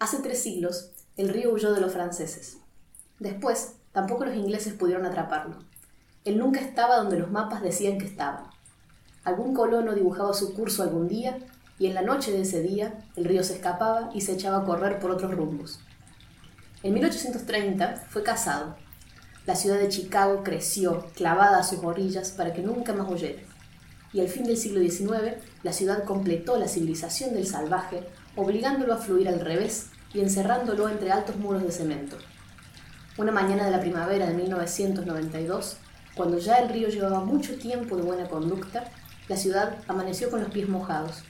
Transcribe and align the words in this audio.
Hace 0.00 0.18
tres 0.18 0.40
siglos, 0.40 0.90
el 1.16 1.28
río 1.28 1.52
huyó 1.52 1.72
de 1.72 1.80
los 1.80 1.92
franceses. 1.92 2.58
Después, 3.18 3.74
tampoco 3.90 4.24
los 4.24 4.36
ingleses 4.36 4.74
pudieron 4.74 5.04
atraparlo. 5.04 5.56
Él 6.24 6.38
nunca 6.38 6.60
estaba 6.60 6.98
donde 6.98 7.18
los 7.18 7.32
mapas 7.32 7.62
decían 7.62 7.98
que 7.98 8.06
estaba. 8.06 8.52
Algún 9.24 9.54
colono 9.54 9.94
dibujaba 9.94 10.34
su 10.34 10.54
curso 10.54 10.84
algún 10.84 11.08
día 11.08 11.38
y 11.80 11.86
en 11.86 11.94
la 11.94 12.02
noche 12.02 12.30
de 12.30 12.42
ese 12.42 12.62
día 12.62 13.06
el 13.16 13.24
río 13.24 13.42
se 13.42 13.54
escapaba 13.54 14.10
y 14.14 14.20
se 14.20 14.34
echaba 14.34 14.58
a 14.58 14.64
correr 14.64 15.00
por 15.00 15.10
otros 15.10 15.34
rumbos. 15.34 15.80
En 16.84 16.94
1830 16.94 17.96
fue 18.08 18.22
casado. 18.22 18.76
La 19.46 19.56
ciudad 19.56 19.80
de 19.80 19.88
Chicago 19.88 20.42
creció, 20.44 21.06
clavada 21.16 21.58
a 21.58 21.64
sus 21.64 21.82
orillas, 21.82 22.30
para 22.30 22.52
que 22.52 22.62
nunca 22.62 22.92
más 22.92 23.10
huyera. 23.10 23.42
Y 24.12 24.20
al 24.20 24.28
fin 24.28 24.44
del 24.44 24.56
siglo 24.56 24.80
XIX, 24.80 25.42
la 25.64 25.72
ciudad 25.72 26.04
completó 26.04 26.56
la 26.56 26.68
civilización 26.68 27.34
del 27.34 27.46
salvaje, 27.46 28.06
obligándolo 28.38 28.94
a 28.94 28.98
fluir 28.98 29.28
al 29.28 29.40
revés 29.40 29.90
y 30.14 30.20
encerrándolo 30.20 30.88
entre 30.88 31.10
altos 31.10 31.36
muros 31.36 31.64
de 31.64 31.72
cemento. 31.72 32.16
Una 33.16 33.32
mañana 33.32 33.64
de 33.64 33.72
la 33.72 33.80
primavera 33.80 34.26
de 34.26 34.34
1992, 34.34 35.76
cuando 36.14 36.38
ya 36.38 36.58
el 36.58 36.68
río 36.68 36.88
llevaba 36.88 37.24
mucho 37.24 37.58
tiempo 37.58 37.96
de 37.96 38.04
buena 38.04 38.28
conducta, 38.28 38.84
la 39.26 39.36
ciudad 39.36 39.78
amaneció 39.88 40.30
con 40.30 40.40
los 40.40 40.50
pies 40.50 40.68
mojados. 40.68 41.24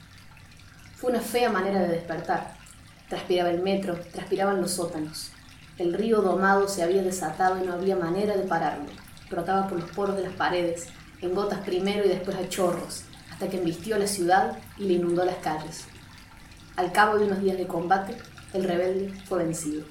Fue 0.97 1.09
una 1.09 1.19
fea 1.19 1.49
manera 1.49 1.81
de 1.81 1.87
despertar. 1.87 2.53
Transpiraba 3.09 3.49
el 3.49 3.63
metro, 3.63 3.99
transpiraban 4.13 4.61
los 4.61 4.73
sótanos. 4.73 5.31
El 5.79 5.93
río 5.93 6.21
domado 6.21 6.67
se 6.67 6.83
había 6.83 7.01
desatado 7.01 7.57
y 7.57 7.65
no 7.65 7.73
había 7.73 7.95
manera 7.95 8.37
de 8.37 8.43
pararlo. 8.43 8.89
Brotaba 9.31 9.67
por 9.67 9.79
los 9.79 9.89
poros 9.91 10.15
de 10.15 10.23
las 10.23 10.33
paredes, 10.33 10.85
en 11.21 11.33
gotas 11.33 11.61
primero 11.61 12.05
y 12.05 12.09
después 12.09 12.37
a 12.37 12.47
chorros, 12.47 13.03
hasta 13.31 13.49
que 13.49 13.57
embistió 13.57 13.97
la 13.97 14.07
ciudad 14.07 14.59
y 14.77 14.83
le 14.83 14.93
inundó 14.93 15.25
las 15.25 15.37
calles. 15.37 15.88
Al 16.79 16.93
cabo 16.93 17.17
de 17.17 17.25
unos 17.25 17.41
días 17.41 17.57
de 17.57 17.67
combate, 17.67 18.15
el 18.53 18.63
rebelde 18.63 19.13
fue 19.27 19.43
vencido. 19.43 19.83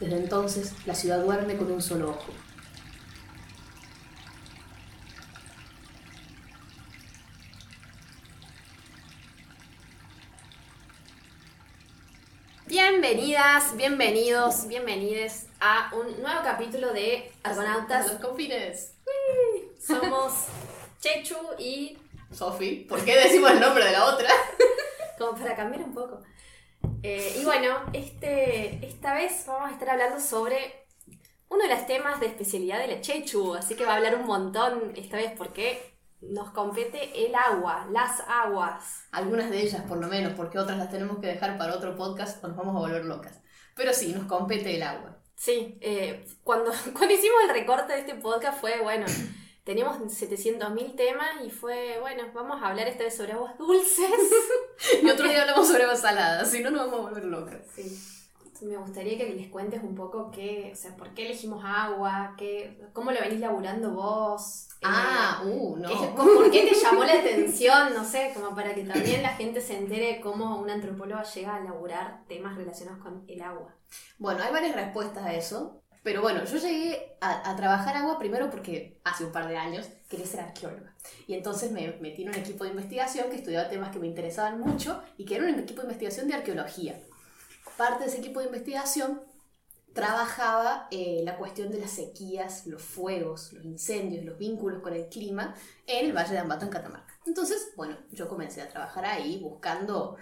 Desde 0.00 0.16
entonces, 0.16 0.72
la 0.86 0.94
ciudad 0.94 1.22
duerme 1.22 1.54
con 1.58 1.70
un 1.70 1.82
solo 1.82 2.08
ojo. 2.08 2.32
Bienvenidas, 12.64 13.76
bienvenidos, 13.76 14.66
bienvenides 14.66 15.48
a 15.60 15.90
un 15.94 16.22
nuevo 16.22 16.40
capítulo 16.42 16.94
de 16.94 17.30
Argonautas. 17.42 18.10
Los 18.10 18.22
confines. 18.22 18.94
Somos 19.86 20.46
Chechu 21.02 21.36
y 21.58 21.98
Sofi, 22.32 22.86
¿por 22.88 23.04
qué 23.04 23.14
decimos 23.14 23.50
el 23.50 23.60
nombre 23.60 23.84
de 23.84 23.92
la 23.92 24.06
otra? 24.06 24.30
como 25.18 25.38
para 25.38 25.56
cambiar 25.56 25.82
un 25.82 25.94
poco. 25.94 26.22
Eh, 27.02 27.38
y 27.40 27.44
bueno, 27.44 27.76
este, 27.92 28.84
esta 28.86 29.14
vez 29.14 29.44
vamos 29.46 29.70
a 29.70 29.72
estar 29.72 29.90
hablando 29.90 30.20
sobre 30.20 30.86
uno 31.48 31.62
de 31.62 31.70
los 31.70 31.86
temas 31.86 32.20
de 32.20 32.26
especialidad 32.26 32.78
de 32.78 32.88
la 32.88 33.00
Chechu, 33.00 33.54
así 33.54 33.74
que 33.74 33.84
va 33.84 33.94
a 33.94 33.96
hablar 33.96 34.16
un 34.16 34.26
montón 34.26 34.92
esta 34.96 35.16
vez 35.16 35.32
porque 35.36 35.98
nos 36.20 36.50
compete 36.50 37.26
el 37.26 37.34
agua, 37.34 37.86
las 37.90 38.20
aguas. 38.28 39.04
Algunas 39.12 39.50
de 39.50 39.62
ellas, 39.62 39.82
por 39.82 39.98
lo 39.98 40.08
menos, 40.08 40.32
porque 40.34 40.58
otras 40.58 40.78
las 40.78 40.90
tenemos 40.90 41.18
que 41.18 41.28
dejar 41.28 41.56
para 41.56 41.74
otro 41.74 41.96
podcast 41.96 42.42
o 42.42 42.48
nos 42.48 42.56
vamos 42.56 42.76
a 42.76 42.80
volver 42.80 43.04
locas. 43.04 43.40
Pero 43.74 43.92
sí, 43.92 44.12
nos 44.12 44.26
compete 44.26 44.74
el 44.74 44.82
agua. 44.82 45.16
Sí, 45.36 45.78
eh, 45.80 46.26
cuando, 46.42 46.72
cuando 46.92 47.14
hicimos 47.14 47.38
el 47.44 47.54
recorte 47.54 47.92
de 47.92 48.00
este 48.00 48.14
podcast 48.16 48.60
fue, 48.60 48.80
bueno, 48.82 49.06
teníamos 49.68 49.98
700.000 49.98 50.96
temas 50.96 51.28
y 51.44 51.50
fue, 51.50 51.98
bueno, 52.00 52.22
vamos 52.32 52.62
a 52.62 52.68
hablar 52.68 52.88
esta 52.88 53.04
vez 53.04 53.14
sobre 53.14 53.34
aguas 53.34 53.58
dulces. 53.58 54.08
Y 55.02 55.10
otro 55.10 55.28
día 55.28 55.42
hablamos 55.42 55.66
sobre 55.68 55.82
aguas 55.82 56.00
saladas, 56.00 56.50
si 56.50 56.62
no 56.62 56.70
nos 56.70 56.86
vamos 56.86 57.00
a 57.00 57.10
volver 57.10 57.24
locas. 57.26 57.58
Sí. 57.74 57.98
Me 58.62 58.76
gustaría 58.78 59.18
que 59.18 59.28
les 59.34 59.48
cuentes 59.50 59.82
un 59.82 59.94
poco 59.94 60.30
qué, 60.30 60.70
o 60.72 60.76
sea, 60.76 60.96
por 60.96 61.10
qué 61.10 61.26
elegimos 61.26 61.62
agua, 61.66 62.34
qué, 62.38 62.80
cómo 62.94 63.12
lo 63.12 63.20
venís 63.20 63.40
laburando 63.40 63.90
vos. 63.90 64.68
Ah, 64.82 65.42
eh, 65.44 65.48
uh, 65.48 65.76
no. 65.76 65.88
qué- 65.88 66.08
¿Por 66.16 66.50
qué 66.50 66.66
te 66.66 66.74
llamó 66.74 67.04
la 67.04 67.12
atención? 67.12 67.92
No 67.94 68.04
sé, 68.04 68.32
como 68.34 68.54
para 68.54 68.74
que 68.74 68.84
también 68.84 69.22
la 69.22 69.30
gente 69.36 69.60
se 69.60 69.76
entere 69.76 70.20
cómo 70.22 70.58
una 70.58 70.72
antropóloga 70.74 71.22
llega 71.24 71.56
a 71.56 71.60
laburar 71.60 72.24
temas 72.26 72.56
relacionados 72.56 73.02
con 73.02 73.24
el 73.28 73.42
agua. 73.42 73.74
Bueno, 74.18 74.42
hay 74.42 74.52
varias 74.52 74.74
respuestas 74.74 75.26
a 75.26 75.34
eso. 75.34 75.82
Pero 76.02 76.22
bueno, 76.22 76.44
yo 76.44 76.58
llegué 76.58 77.16
a, 77.20 77.50
a 77.50 77.56
trabajar 77.56 77.96
agua 77.96 78.18
primero 78.18 78.50
porque 78.50 79.00
hace 79.04 79.24
un 79.24 79.32
par 79.32 79.48
de 79.48 79.56
años 79.56 79.88
quería 80.08 80.26
ser 80.26 80.40
arqueóloga. 80.40 80.94
Y 81.26 81.34
entonces 81.34 81.70
me 81.70 81.92
metí 82.00 82.22
en 82.22 82.30
un 82.30 82.34
equipo 82.36 82.64
de 82.64 82.70
investigación 82.70 83.30
que 83.30 83.36
estudiaba 83.36 83.68
temas 83.68 83.90
que 83.90 83.98
me 83.98 84.06
interesaban 84.06 84.60
mucho 84.60 85.02
y 85.16 85.24
que 85.24 85.36
era 85.36 85.44
un 85.44 85.58
equipo 85.58 85.82
de 85.82 85.88
investigación 85.88 86.28
de 86.28 86.34
arqueología. 86.34 87.00
Parte 87.76 88.04
de 88.04 88.10
ese 88.10 88.18
equipo 88.18 88.40
de 88.40 88.46
investigación 88.46 89.20
trabajaba 89.92 90.86
eh, 90.90 91.22
la 91.24 91.36
cuestión 91.36 91.70
de 91.70 91.80
las 91.80 91.90
sequías, 91.90 92.66
los 92.66 92.82
fuegos, 92.82 93.52
los 93.52 93.64
incendios, 93.64 94.24
los 94.24 94.38
vínculos 94.38 94.80
con 94.80 94.92
el 94.94 95.08
clima 95.08 95.54
en 95.86 96.06
el 96.06 96.12
Valle 96.16 96.34
de 96.34 96.38
Ambato, 96.38 96.64
en 96.64 96.70
Catamarca. 96.70 97.18
Entonces, 97.26 97.72
bueno, 97.76 97.96
yo 98.12 98.28
comencé 98.28 98.62
a 98.62 98.68
trabajar 98.68 99.04
ahí 99.04 99.40
buscando 99.40 100.16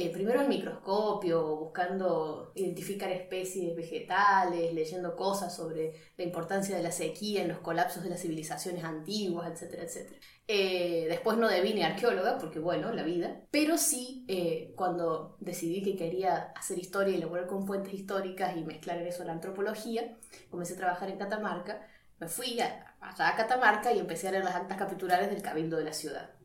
eh, 0.00 0.10
primero 0.12 0.40
el 0.40 0.46
microscopio, 0.46 1.56
buscando 1.56 2.52
identificar 2.54 3.10
especies 3.10 3.74
vegetales, 3.74 4.72
leyendo 4.72 5.16
cosas 5.16 5.56
sobre 5.56 5.92
la 6.16 6.22
importancia 6.22 6.76
de 6.76 6.84
la 6.84 6.92
sequía 6.92 7.42
en 7.42 7.48
los 7.48 7.58
colapsos 7.58 8.04
de 8.04 8.10
las 8.10 8.22
civilizaciones 8.22 8.84
antiguas, 8.84 9.50
etcétera, 9.50 9.82
etcétera. 9.82 10.20
Eh, 10.46 11.06
después 11.08 11.36
no 11.36 11.48
debí 11.48 11.74
ni 11.74 11.82
arqueóloga, 11.82 12.38
porque 12.38 12.60
bueno, 12.60 12.92
la 12.92 13.02
vida, 13.02 13.40
pero 13.50 13.76
sí 13.76 14.24
eh, 14.28 14.72
cuando 14.76 15.36
decidí 15.40 15.82
que 15.82 15.96
quería 15.96 16.52
hacer 16.54 16.78
historia 16.78 17.14
y 17.14 17.16
elaborar 17.16 17.48
con 17.48 17.66
fuentes 17.66 17.92
históricas 17.92 18.56
y 18.56 18.62
mezclar 18.62 18.98
en 18.98 19.08
eso 19.08 19.24
la 19.24 19.32
antropología, 19.32 20.16
comencé 20.48 20.74
a 20.74 20.76
trabajar 20.76 21.10
en 21.10 21.18
Catamarca, 21.18 21.84
me 22.20 22.28
fui 22.28 22.60
a, 22.60 22.94
allá 23.00 23.30
a 23.30 23.34
Catamarca 23.34 23.92
y 23.92 23.98
empecé 23.98 24.28
a 24.28 24.30
leer 24.30 24.44
las 24.44 24.54
actas 24.54 24.78
capitulares 24.78 25.28
del 25.28 25.42
cabildo 25.42 25.76
de 25.76 25.84
la 25.86 25.92
ciudad. 25.92 26.37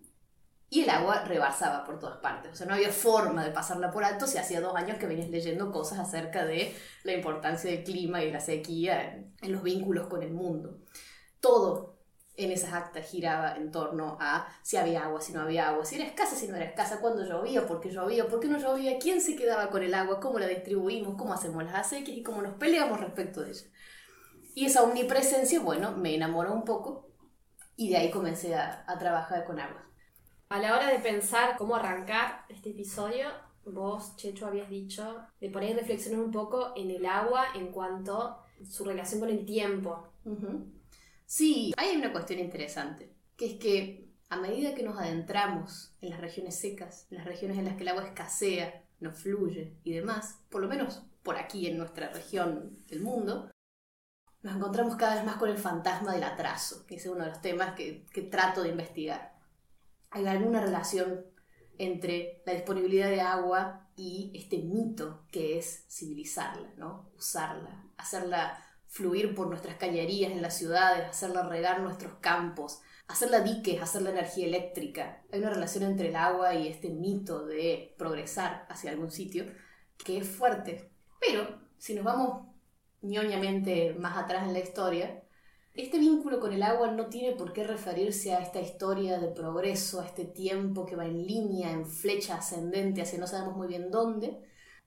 Y 0.73 0.81
el 0.81 0.89
agua 0.89 1.23
rebasaba 1.23 1.83
por 1.83 1.99
todas 1.99 2.17
partes. 2.17 2.51
O 2.51 2.55
sea, 2.55 2.65
no 2.65 2.73
había 2.73 2.91
forma 2.91 3.43
de 3.43 3.51
pasarla 3.51 3.91
por 3.91 4.03
alto 4.03 4.25
si 4.25 4.39
hacía 4.39 4.59
dos 4.59 4.75
años 4.75 4.97
que 4.97 5.05
venías 5.05 5.29
leyendo 5.29 5.71
cosas 5.71 5.99
acerca 5.99 6.45
de 6.47 6.75
la 7.03 7.13
importancia 7.13 7.69
del 7.69 7.83
clima 7.83 8.23
y 8.23 8.31
la 8.31 8.39
sequía 8.39 9.03
en, 9.03 9.35
en 9.39 9.51
los 9.51 9.61
vínculos 9.61 10.07
con 10.07 10.23
el 10.23 10.31
mundo. 10.31 10.79
Todo 11.39 11.99
en 12.37 12.51
esas 12.51 12.73
actas 12.73 13.05
giraba 13.07 13.55
en 13.55 13.69
torno 13.69 14.17
a 14.19 14.47
si 14.63 14.77
había 14.77 15.03
agua, 15.03 15.21
si 15.21 15.31
no 15.33 15.41
había 15.41 15.69
agua, 15.69 15.85
si 15.85 15.93
era 15.97 16.05
escasa, 16.05 16.35
si 16.35 16.47
no 16.47 16.55
era 16.55 16.65
escasa, 16.65 16.99
cuándo 16.99 17.23
llovía, 17.23 17.67
por 17.67 17.79
qué 17.79 17.91
llovía, 17.91 18.27
por 18.27 18.39
qué 18.39 18.47
no 18.47 18.57
llovía, 18.57 18.97
quién 18.97 19.21
se 19.21 19.35
quedaba 19.35 19.69
con 19.69 19.83
el 19.83 19.93
agua, 19.93 20.19
cómo 20.19 20.39
la 20.39 20.47
distribuimos, 20.47 21.15
cómo 21.19 21.35
hacemos 21.35 21.63
las 21.65 21.75
acequias 21.75 22.17
y 22.17 22.23
cómo 22.23 22.41
nos 22.41 22.55
peleamos 22.55 22.99
respecto 22.99 23.41
de 23.41 23.51
ella. 23.51 23.67
Y 24.55 24.65
esa 24.65 24.81
omnipresencia, 24.81 25.59
bueno, 25.59 25.91
me 25.91 26.15
enamoró 26.15 26.51
un 26.51 26.63
poco 26.65 27.11
y 27.75 27.89
de 27.91 27.97
ahí 27.97 28.09
comencé 28.09 28.55
a, 28.55 28.83
a 28.87 28.97
trabajar 28.97 29.45
con 29.45 29.59
agua. 29.59 29.92
A 30.53 30.59
la 30.59 30.75
hora 30.75 30.87
de 30.87 30.99
pensar 30.99 31.57
cómo 31.57 31.75
arrancar 31.75 32.45
este 32.47 32.69
episodio, 32.69 33.25
vos, 33.65 34.15
Checho, 34.17 34.45
habías 34.45 34.69
dicho 34.69 35.25
de 35.41 35.49
por 35.49 35.63
ahí 35.63 35.73
reflexionar 35.73 36.23
un 36.23 36.29
poco 36.29 36.73
en 36.75 36.91
el 36.91 37.07
agua 37.07 37.47
en 37.55 37.71
cuanto 37.71 38.21
a 38.21 38.45
su 38.63 38.85
relación 38.85 39.19
con 39.19 39.29
el 39.31 39.47
tiempo. 39.47 40.09
Sí, 41.25 41.73
hay 41.75 41.97
una 41.97 42.11
cuestión 42.11 42.37
interesante, 42.37 43.11
que 43.35 43.47
es 43.47 43.53
que 43.55 44.11
a 44.29 44.37
medida 44.37 44.75
que 44.75 44.83
nos 44.83 44.95
adentramos 44.99 45.95
en 46.01 46.11
las 46.11 46.21
regiones 46.21 46.59
secas, 46.59 47.07
en 47.09 47.17
las 47.17 47.25
regiones 47.25 47.57
en 47.57 47.65
las 47.65 47.75
que 47.75 47.81
el 47.81 47.89
agua 47.89 48.05
escasea, 48.05 48.83
no 48.99 49.11
fluye 49.11 49.73
y 49.83 49.91
demás, 49.91 50.37
por 50.51 50.61
lo 50.61 50.67
menos 50.67 51.01
por 51.23 51.35
aquí 51.35 51.65
en 51.65 51.79
nuestra 51.79 52.09
región 52.09 52.77
del 52.85 53.01
mundo, 53.01 53.49
nos 54.43 54.55
encontramos 54.55 54.97
cada 54.97 55.15
vez 55.15 55.25
más 55.25 55.37
con 55.37 55.49
el 55.49 55.57
fantasma 55.57 56.13
del 56.13 56.23
atraso, 56.23 56.85
que 56.85 56.97
es 56.97 57.05
uno 57.07 57.23
de 57.23 57.31
los 57.31 57.41
temas 57.41 57.73
que 57.73 58.27
trato 58.29 58.61
de 58.61 58.69
investigar. 58.69 59.32
¿Hay 60.13 60.27
alguna 60.27 60.61
relación 60.61 61.25
entre 61.79 62.43
la 62.45 62.53
disponibilidad 62.53 63.09
de 63.09 63.21
agua 63.21 63.89
y 63.95 64.31
este 64.35 64.59
mito 64.59 65.25
que 65.31 65.57
es 65.57 65.85
civilizarla, 65.89 66.71
¿no? 66.77 67.09
usarla, 67.17 67.83
hacerla 67.97 68.63
fluir 68.87 69.33
por 69.33 69.47
nuestras 69.47 69.77
cañerías 69.77 70.31
en 70.31 70.43
las 70.43 70.55
ciudades, 70.55 71.09
hacerla 71.09 71.49
regar 71.49 71.81
nuestros 71.81 72.13
campos, 72.19 72.79
hacerla 73.07 73.39
diques, 73.39 73.81
hacerla 73.81 74.11
energía 74.11 74.45
eléctrica. 74.45 75.23
Hay 75.31 75.39
una 75.39 75.49
relación 75.49 75.83
entre 75.83 76.09
el 76.09 76.15
agua 76.15 76.53
y 76.53 76.67
este 76.67 76.89
mito 76.89 77.47
de 77.47 77.95
progresar 77.97 78.67
hacia 78.69 78.91
algún 78.91 79.09
sitio 79.09 79.45
que 79.97 80.19
es 80.19 80.27
fuerte. 80.27 80.91
Pero 81.19 81.59
si 81.79 81.95
nos 81.95 82.03
vamos 82.03 82.47
ñoñamente 83.01 83.95
más 83.95 84.15
atrás 84.15 84.43
en 84.43 84.53
la 84.53 84.59
historia, 84.59 85.22
este 85.73 85.97
vínculo 85.97 86.39
con 86.39 86.53
el 86.53 86.61
agua 86.61 86.91
no 86.91 87.07
tiene 87.07 87.35
por 87.35 87.51
qué 87.51 87.63
referirse 87.63 88.33
a 88.33 88.39
esta 88.39 88.61
historia 88.61 89.19
de 89.19 89.29
progreso, 89.29 90.01
a 90.01 90.05
este 90.05 90.25
tiempo 90.25 90.85
que 90.85 90.95
va 90.95 91.05
en 91.05 91.25
línea, 91.25 91.71
en 91.71 91.87
flecha 91.87 92.35
ascendente 92.35 93.01
hacia 93.01 93.17
no 93.17 93.25
sabemos 93.25 93.57
muy 93.57 93.67
bien 93.67 93.89
dónde, 93.89 94.39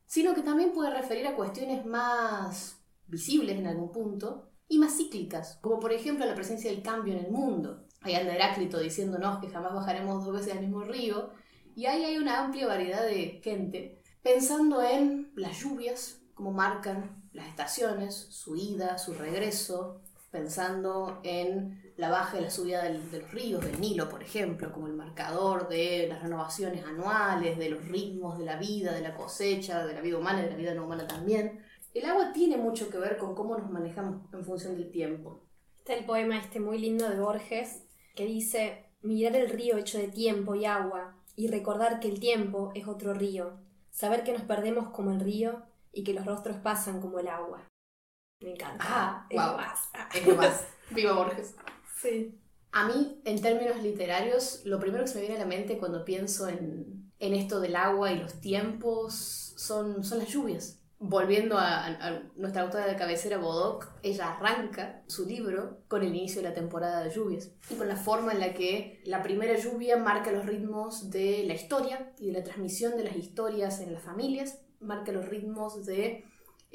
sino 0.04 0.34
que 0.34 0.42
también 0.42 0.72
puede 0.72 0.90
referir 0.90 1.26
a 1.26 1.34
cuestiones 1.34 1.84
más 1.84 2.80
visibles 3.08 3.58
en 3.58 3.66
algún 3.66 3.90
punto 3.90 4.48
y 4.68 4.78
más 4.78 4.96
cíclicas, 4.96 5.58
como 5.60 5.80
por 5.80 5.92
ejemplo 5.92 6.24
la 6.24 6.34
presencia 6.34 6.70
del 6.70 6.82
cambio 6.82 7.14
en 7.14 7.24
el 7.24 7.32
mundo. 7.32 7.86
Ahí 8.02 8.14
anda 8.14 8.34
Heráclito 8.34 8.78
diciéndonos 8.78 9.40
que 9.40 9.48
jamás 9.48 9.74
bajaremos 9.74 10.24
dos 10.24 10.34
veces 10.34 10.52
al 10.52 10.60
mismo 10.60 10.82
río, 10.82 11.30
y 11.74 11.86
ahí 11.86 12.04
hay 12.04 12.16
una 12.16 12.44
amplia 12.44 12.66
variedad 12.66 13.04
de 13.04 13.40
gente 13.42 14.00
pensando 14.22 14.82
en 14.82 15.32
las 15.34 15.60
lluvias, 15.60 16.20
cómo 16.34 16.52
marcan 16.52 17.28
las 17.32 17.48
estaciones, 17.48 18.14
su 18.14 18.56
ida, 18.56 18.98
su 18.98 19.14
regreso, 19.14 20.00
pensando 20.30 21.20
en 21.22 21.82
la 21.96 22.10
baja 22.10 22.38
y 22.38 22.42
la 22.42 22.50
subida 22.50 22.82
de 22.82 22.94
los 22.94 23.32
ríos, 23.32 23.64
del 23.64 23.80
Nilo, 23.80 24.08
por 24.08 24.22
ejemplo, 24.22 24.72
como 24.72 24.86
el 24.86 24.92
marcador 24.92 25.68
de 25.68 26.06
las 26.08 26.22
renovaciones 26.22 26.84
anuales, 26.84 27.56
de 27.58 27.70
los 27.70 27.84
ritmos 27.86 28.38
de 28.38 28.44
la 28.44 28.56
vida, 28.56 28.92
de 28.92 29.00
la 29.00 29.14
cosecha, 29.14 29.86
de 29.86 29.94
la 29.94 30.00
vida 30.00 30.18
humana 30.18 30.40
y 30.40 30.44
de 30.44 30.50
la 30.50 30.56
vida 30.56 30.74
no 30.74 30.84
humana 30.84 31.06
también. 31.06 31.64
El 31.94 32.04
agua 32.04 32.32
tiene 32.32 32.58
mucho 32.58 32.90
que 32.90 32.98
ver 32.98 33.16
con 33.16 33.34
cómo 33.34 33.56
nos 33.56 33.70
manejamos 33.70 34.22
en 34.32 34.44
función 34.44 34.76
del 34.76 34.90
tiempo. 34.90 35.42
Está 35.78 35.94
el 35.94 36.04
poema 36.04 36.38
este 36.38 36.60
muy 36.60 36.78
lindo 36.78 37.08
de 37.08 37.18
Borges 37.18 37.84
que 38.14 38.26
dice, 38.26 38.84
mirar 39.02 39.36
el 39.36 39.48
río 39.48 39.78
hecho 39.78 39.98
de 39.98 40.08
tiempo 40.08 40.54
y 40.54 40.66
agua 40.66 41.16
y 41.36 41.48
recordar 41.48 42.00
que 42.00 42.08
el 42.08 42.20
tiempo 42.20 42.72
es 42.74 42.86
otro 42.86 43.14
río, 43.14 43.58
saber 43.90 44.24
que 44.24 44.32
nos 44.32 44.42
perdemos 44.42 44.88
como 44.88 45.12
el 45.12 45.20
río 45.20 45.62
y 45.92 46.04
que 46.04 46.12
los 46.12 46.26
rostros 46.26 46.56
pasan 46.56 47.00
como 47.00 47.18
el 47.18 47.28
agua. 47.28 47.66
Me 48.40 48.52
encanta. 48.52 48.84
Ah, 48.86 49.26
es 49.30 49.36
más. 49.36 49.88
Es 50.14 50.36
más. 50.36 50.66
Viva 50.90 51.12
Borges. 51.12 51.54
Sí. 52.00 52.38
A 52.72 52.86
mí, 52.86 53.20
en 53.24 53.40
términos 53.40 53.82
literarios, 53.82 54.60
lo 54.64 54.78
primero 54.78 55.04
que 55.04 55.08
se 55.08 55.14
me 55.16 55.22
viene 55.22 55.36
a 55.36 55.40
la 55.40 55.46
mente 55.46 55.78
cuando 55.78 56.04
pienso 56.04 56.48
en, 56.48 57.10
esto 57.18 57.60
del 57.60 57.74
agua 57.74 58.12
y 58.12 58.18
los 58.18 58.40
tiempos 58.40 59.54
son, 59.56 60.04
son 60.04 60.18
las 60.18 60.28
lluvias. 60.28 60.82
Volviendo 60.98 61.56
a, 61.58 62.22
nuestra 62.36 62.62
autora 62.62 62.86
de 62.86 62.96
cabecera, 62.96 63.38
Bodoc, 63.38 63.88
ella 64.02 64.32
arranca 64.32 65.02
su 65.06 65.26
libro 65.26 65.80
con 65.88 66.02
el 66.02 66.14
inicio 66.14 66.42
de 66.42 66.48
la 66.48 66.54
temporada 66.54 67.02
de 67.02 67.10
lluvias 67.10 67.50
y 67.70 67.74
con 67.74 67.88
la 67.88 67.96
forma 67.96 68.32
en 68.32 68.40
la 68.40 68.52
que 68.52 69.02
la 69.04 69.22
primera 69.22 69.58
lluvia 69.58 69.96
marca 69.96 70.30
los 70.30 70.46
ritmos 70.46 71.10
de 71.10 71.44
la 71.46 71.54
historia 71.54 72.12
y 72.18 72.26
de 72.26 72.32
la 72.32 72.44
transmisión 72.44 72.96
de 72.96 73.04
las 73.04 73.16
historias 73.16 73.80
en 73.80 73.94
las 73.94 74.02
familias, 74.02 74.60
marca 74.80 75.12
los 75.12 75.26
ritmos 75.26 75.86
de 75.86 76.24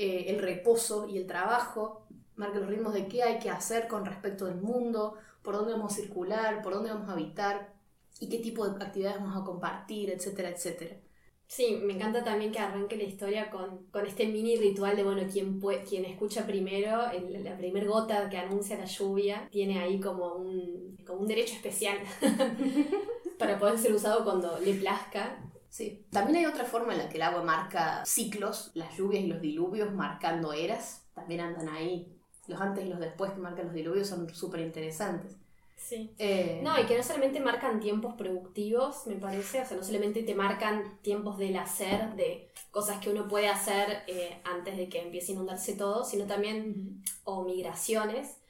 eh, 0.02 0.32
el 0.32 0.40
reposo 0.40 1.08
y 1.08 1.18
el 1.18 1.28
trabajo, 1.28 2.08
marca 2.36 2.60
los 2.60 2.70
ritmos 2.70 2.94
de 2.94 3.08
qué 3.08 3.22
hay 3.22 3.38
que 3.38 3.52
hacer 3.52 3.88
con 3.88 4.04
respecto 4.04 4.46
del 4.46 4.56
mundo, 4.56 5.16
por 5.44 5.56
dónde 5.56 5.74
vamos 5.74 5.94
a 5.94 5.96
circular, 5.96 6.64
por 6.64 6.74
dónde 6.74 6.92
vamos 6.92 7.08
a 7.08 7.14
habitar 7.14 7.74
y 8.20 8.28
qué 8.28 8.40
tipo 8.40 8.68
de 8.68 8.84
actividades 8.84 9.20
vamos 9.20 9.40
a 9.40 9.46
compartir, 9.46 10.10
etcétera, 10.10 10.50
etcétera. 10.50 10.98
Sí, 11.46 11.80
me 11.84 11.94
encanta 11.94 12.24
también 12.24 12.52
que 12.52 12.58
arranque 12.58 12.96
la 12.96 13.04
historia 13.04 13.52
con, 13.52 13.86
con 13.92 14.06
este 14.08 14.26
mini 14.26 14.56
ritual 14.56 14.96
de, 14.96 15.04
bueno, 15.04 15.22
quien, 15.32 15.60
quien 15.88 16.06
escucha 16.06 16.48
primero, 16.48 17.02
la 17.44 17.58
primer 17.58 17.88
gota 17.88 18.28
que 18.30 18.38
anuncia 18.38 18.78
la 18.78 18.86
lluvia, 18.86 19.50
tiene 19.52 19.80
ahí 19.80 20.00
como 20.00 20.34
un, 20.34 20.98
como 21.06 21.20
un 21.20 21.28
derecho 21.28 21.54
especial 21.54 21.98
para 23.38 23.60
poder 23.60 23.78
ser 23.78 23.94
usado 23.94 24.24
cuando 24.24 24.58
le 24.60 24.74
plazca. 24.76 25.51
Sí. 25.72 26.06
También 26.12 26.40
hay 26.40 26.46
otra 26.46 26.66
forma 26.66 26.92
en 26.92 27.00
la 27.00 27.10
que 27.10 27.16
el 27.16 27.22
agua 27.22 27.44
marca 27.44 28.06
ciclos, 28.06 28.72
las 28.74 28.96
lluvias 28.98 29.24
y 29.24 29.28
los 29.28 29.40
diluvios 29.40 29.94
marcando 29.94 30.52
eras, 30.52 31.06
también 31.16 31.40
andan 31.40 31.70
ahí 31.70 32.14
los 32.48 32.60
antes 32.60 32.86
y 32.86 32.90
los 32.90 33.00
después 33.00 33.32
que 33.32 33.40
marcan 33.40 33.68
los 33.68 33.74
diluvios 33.74 34.08
son 34.08 34.30
súper 34.36 34.60
interesantes. 34.60 35.38
Sí. 35.78 36.14
Eh, 36.20 36.60
no, 36.62 36.80
y 36.80 36.86
que 36.86 36.98
no 36.98 37.04
solamente 37.04 37.40
marcan 37.40 37.80
tiempos 37.80 38.16
productivos, 38.16 39.08
me 39.08 39.16
parece, 39.16 39.62
o 39.62 39.66
sea, 39.66 39.78
no 39.78 39.84
solamente 39.84 40.24
te 40.24 40.36
marcan 40.36 41.00
tiempos 41.02 41.38
del 41.38 41.56
hacer, 41.56 42.16
de 42.16 42.52
cosas 42.70 43.00
que 43.00 43.10
uno 43.10 43.28
puede 43.28 43.48
hacer 43.48 44.04
eh, 44.08 44.42
antes 44.44 44.78
de 44.78 44.90
que 44.90 45.02
empiece 45.02 45.32
a 45.32 45.36
inundarse 45.36 45.74
todo, 45.74 46.04
sino 46.04 46.26
también, 46.26 47.02
o 47.24 47.46
migraciones, 47.46 48.41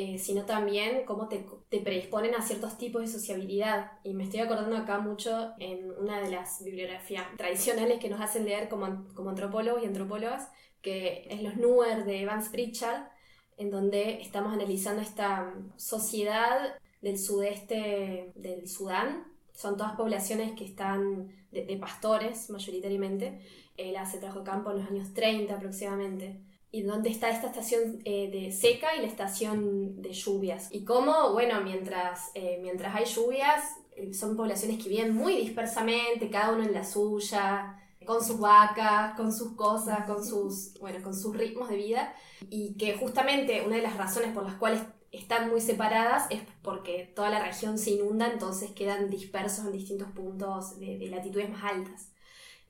eh, 0.00 0.16
sino 0.16 0.44
también 0.44 1.04
cómo 1.06 1.26
te, 1.26 1.44
te, 1.68 1.80
predisponen 1.80 2.32
a 2.36 2.42
ciertos 2.42 2.78
tipos 2.78 3.02
de 3.02 3.08
sociabilidad. 3.08 3.90
Y 4.04 4.14
me 4.14 4.22
estoy 4.22 4.38
acordando 4.38 4.76
acá 4.76 5.00
mucho 5.00 5.54
en 5.58 5.90
una 5.90 6.20
de 6.20 6.30
las 6.30 6.62
bibliografías 6.62 7.26
tradicionales 7.36 7.98
que 7.98 8.08
nos 8.08 8.20
hacen 8.20 8.44
leer 8.44 8.68
como, 8.68 9.08
como 9.14 9.30
antropólogos 9.30 9.82
y 9.82 9.86
antropólogas, 9.86 10.52
que 10.82 11.26
es 11.28 11.42
los 11.42 11.56
Nuer 11.56 12.04
de 12.04 12.22
Evans 12.22 12.48
Pritchard, 12.48 13.08
en 13.56 13.70
donde 13.70 14.22
estamos 14.22 14.52
analizando 14.52 15.02
esta 15.02 15.52
sociedad 15.74 16.78
del 17.02 17.18
sudeste 17.18 18.30
del 18.36 18.68
Sudán. 18.68 19.24
Son 19.52 19.76
todas 19.76 19.96
poblaciones 19.96 20.52
que 20.52 20.64
están 20.64 21.34
de, 21.50 21.76
pastores 21.76 22.50
mayoritariamente. 22.50 23.40
Él 23.76 23.96
hace 23.96 24.18
trabajo 24.18 24.40
de 24.42 24.46
campo 24.46 24.70
en 24.70 24.78
los 24.78 24.88
años 24.88 25.12
30 25.12 25.52
aproximadamente. 25.52 26.40
Y 26.70 26.82
donde 26.82 27.08
está 27.08 27.30
esta 27.30 27.46
estación 27.46 28.00
eh, 28.04 28.30
de 28.30 28.52
seca 28.52 28.94
y 28.94 29.00
la 29.00 29.06
estación 29.06 30.02
de 30.02 30.12
lluvias. 30.12 30.68
Y 30.70 30.84
cómo, 30.84 31.32
bueno, 31.32 31.60
mientras, 31.62 32.30
eh, 32.34 32.58
mientras 32.60 32.94
hay 32.94 33.06
lluvias, 33.06 33.62
eh, 33.96 34.12
son 34.12 34.36
poblaciones 34.36 34.82
que 34.82 34.88
viven 34.88 35.14
muy 35.14 35.36
dispersamente, 35.36 36.30
cada 36.30 36.52
uno 36.52 36.64
en 36.64 36.74
la 36.74 36.84
suya, 36.84 37.78
con 38.08 38.24
sus 38.24 38.38
vacas, 38.38 39.14
con 39.16 39.32
sus 39.32 39.54
cosas, 39.54 40.06
con 40.06 40.24
sus, 40.24 40.72
bueno, 40.80 41.02
con 41.02 41.14
sus 41.14 41.36
ritmos 41.36 41.68
de 41.68 41.76
vida 41.76 42.14
y 42.48 42.74
que 42.76 42.96
justamente 42.96 43.62
una 43.66 43.76
de 43.76 43.82
las 43.82 43.96
razones 43.96 44.32
por 44.32 44.44
las 44.44 44.54
cuales 44.54 44.80
están 45.12 45.50
muy 45.50 45.60
separadas 45.60 46.26
es 46.30 46.40
porque 46.62 47.12
toda 47.14 47.30
la 47.30 47.44
región 47.44 47.78
se 47.78 47.90
inunda, 47.90 48.30
entonces 48.30 48.70
quedan 48.72 49.10
dispersos 49.10 49.66
en 49.66 49.72
distintos 49.72 50.10
puntos 50.12 50.78
de, 50.78 51.06
latitudes 51.10 51.50
más 51.50 51.64
altas. 51.64 52.08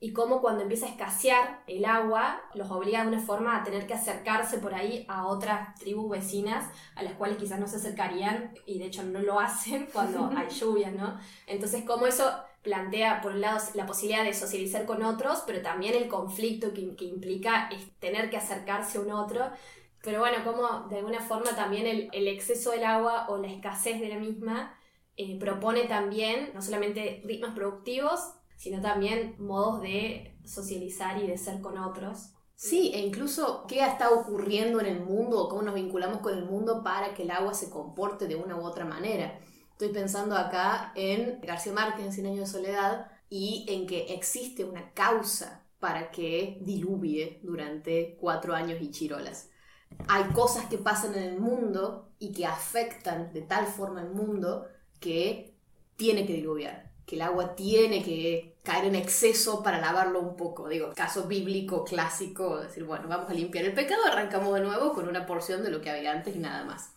Y 0.01 0.13
cómo 0.13 0.41
cuando 0.41 0.61
empieza 0.61 0.85
a 0.85 0.89
escasear 0.89 1.63
el 1.67 1.83
agua, 1.83 2.41
los 2.53 2.71
obliga 2.71 3.01
de 3.01 3.09
una 3.09 3.19
forma 3.19 3.57
a 3.57 3.63
tener 3.63 3.85
que 3.85 3.93
acercarse 3.93 4.57
por 4.59 4.73
ahí 4.73 5.05
a 5.09 5.27
otras 5.27 5.75
tribus 5.75 6.09
vecinas, 6.09 6.65
a 6.95 7.03
las 7.03 7.13
cuales 7.13 7.37
quizás 7.37 7.59
no 7.59 7.67
se 7.67 7.77
acercarían, 7.77 8.53
y 8.65 8.79
de 8.79 8.85
hecho 8.85 9.03
no 9.03 9.19
lo 9.19 9.39
hacen 9.39 9.89
cuando 9.93 10.31
hay 10.35 10.49
lluvia, 10.59 10.91
¿no? 10.91 11.19
Entonces, 11.47 11.83
cómo 11.85 12.07
eso 12.07 12.31
plantea, 12.61 13.21
por 13.21 13.33
un 13.33 13.41
lado, 13.41 13.59
la 13.73 13.85
posibilidad 13.85 14.23
de 14.23 14.33
socializar 14.33 14.85
con 14.85 15.03
otros, 15.03 15.43
pero 15.45 15.61
también 15.61 15.95
el 15.95 16.07
conflicto 16.07 16.73
que, 16.73 16.81
implica 17.05 17.69
tener 17.99 18.29
que 18.29 18.37
acercarse 18.37 18.97
a 18.97 19.01
un 19.01 19.11
otro. 19.11 19.49
Pero 20.01 20.19
bueno, 20.19 20.37
como 20.45 20.87
de 20.87 20.97
alguna 20.97 21.19
forma 21.21 21.55
también 21.55 22.09
el, 22.11 22.27
exceso 22.27 22.71
del 22.71 22.85
agua 22.85 23.27
o 23.29 23.37
la 23.37 23.47
escasez 23.47 23.99
de 23.99 24.09
la 24.09 24.17
misma 24.17 24.77
eh, 25.17 25.37
propone 25.39 25.83
también 25.83 26.51
no 26.53 26.61
solamente 26.61 27.21
ritmos 27.25 27.51
productivos, 27.51 28.33
sino 28.59 28.81
también 28.81 29.35
modos 29.39 29.81
de 29.81 30.37
socializar 30.43 31.23
y 31.23 31.27
de 31.27 31.37
ser 31.37 31.61
con 31.61 31.77
otros. 31.77 32.33
Sí, 32.55 32.91
e 32.93 32.99
incluso 32.99 33.63
qué 33.69 33.79
está 33.85 34.11
ocurriendo 34.11 34.81
en 34.81 34.87
el 34.87 34.99
mundo 34.99 35.41
o 35.41 35.47
cómo 35.47 35.61
nos 35.61 35.75
vinculamos 35.75 36.19
con 36.19 36.37
el 36.37 36.43
mundo 36.43 36.83
para 36.83 37.13
que 37.13 37.23
el 37.23 37.31
agua 37.31 37.53
se 37.53 37.69
comporte 37.69 38.27
de 38.27 38.35
una 38.35 38.57
u 38.57 38.65
otra 38.65 38.83
manera. 38.83 39.39
Estoy 39.71 39.93
pensando 39.93 40.35
acá 40.35 40.91
en 40.95 41.39
García 41.39 41.71
Márquez 41.71 42.05
en 42.05 42.11
Cien 42.11 42.25
años 42.25 42.39
de 42.39 42.59
soledad 42.59 43.09
y 43.29 43.65
en 43.69 43.87
que 43.87 44.13
existe 44.13 44.65
una 44.65 44.91
causa 44.91 45.65
para 45.79 46.11
que 46.11 46.57
diluvie 46.59 47.39
durante 47.41 48.17
cuatro 48.19 48.53
años 48.53 48.81
y 48.81 48.91
chirolas. 48.91 49.49
Hay 50.09 50.25
cosas 50.33 50.65
que 50.65 50.77
pasan 50.77 51.15
en 51.15 51.23
el 51.23 51.39
mundo 51.39 52.11
y 52.19 52.33
que 52.33 52.45
afectan 52.45 53.31
de 53.31 53.41
tal 53.41 53.67
forma 53.67 54.01
el 54.01 54.09
mundo 54.09 54.65
que 54.99 55.55
tiene 55.95 56.25
que 56.25 56.33
diluviar, 56.33 56.88
que 57.09 57.15
el 57.15 57.23
agua 57.23 57.55
tiene 57.55 58.03
que 58.03 58.59
caer 58.61 58.85
en 58.85 58.93
exceso 58.93 59.63
para 59.63 59.81
lavarlo 59.81 60.21
un 60.21 60.35
poco. 60.35 60.69
Digo, 60.69 60.93
caso 60.95 61.23
bíblico 61.23 61.83
clásico, 61.83 62.59
decir, 62.59 62.83
bueno, 62.83 63.07
vamos 63.07 63.31
a 63.31 63.33
limpiar 63.33 63.65
el 63.65 63.73
pecado, 63.73 64.05
arrancamos 64.05 64.53
de 64.53 64.61
nuevo 64.61 64.93
con 64.93 65.07
una 65.07 65.25
porción 65.25 65.63
de 65.63 65.71
lo 65.71 65.81
que 65.81 65.89
había 65.89 66.11
antes 66.11 66.35
y 66.35 66.37
nada 66.39 66.63
más. 66.65 66.91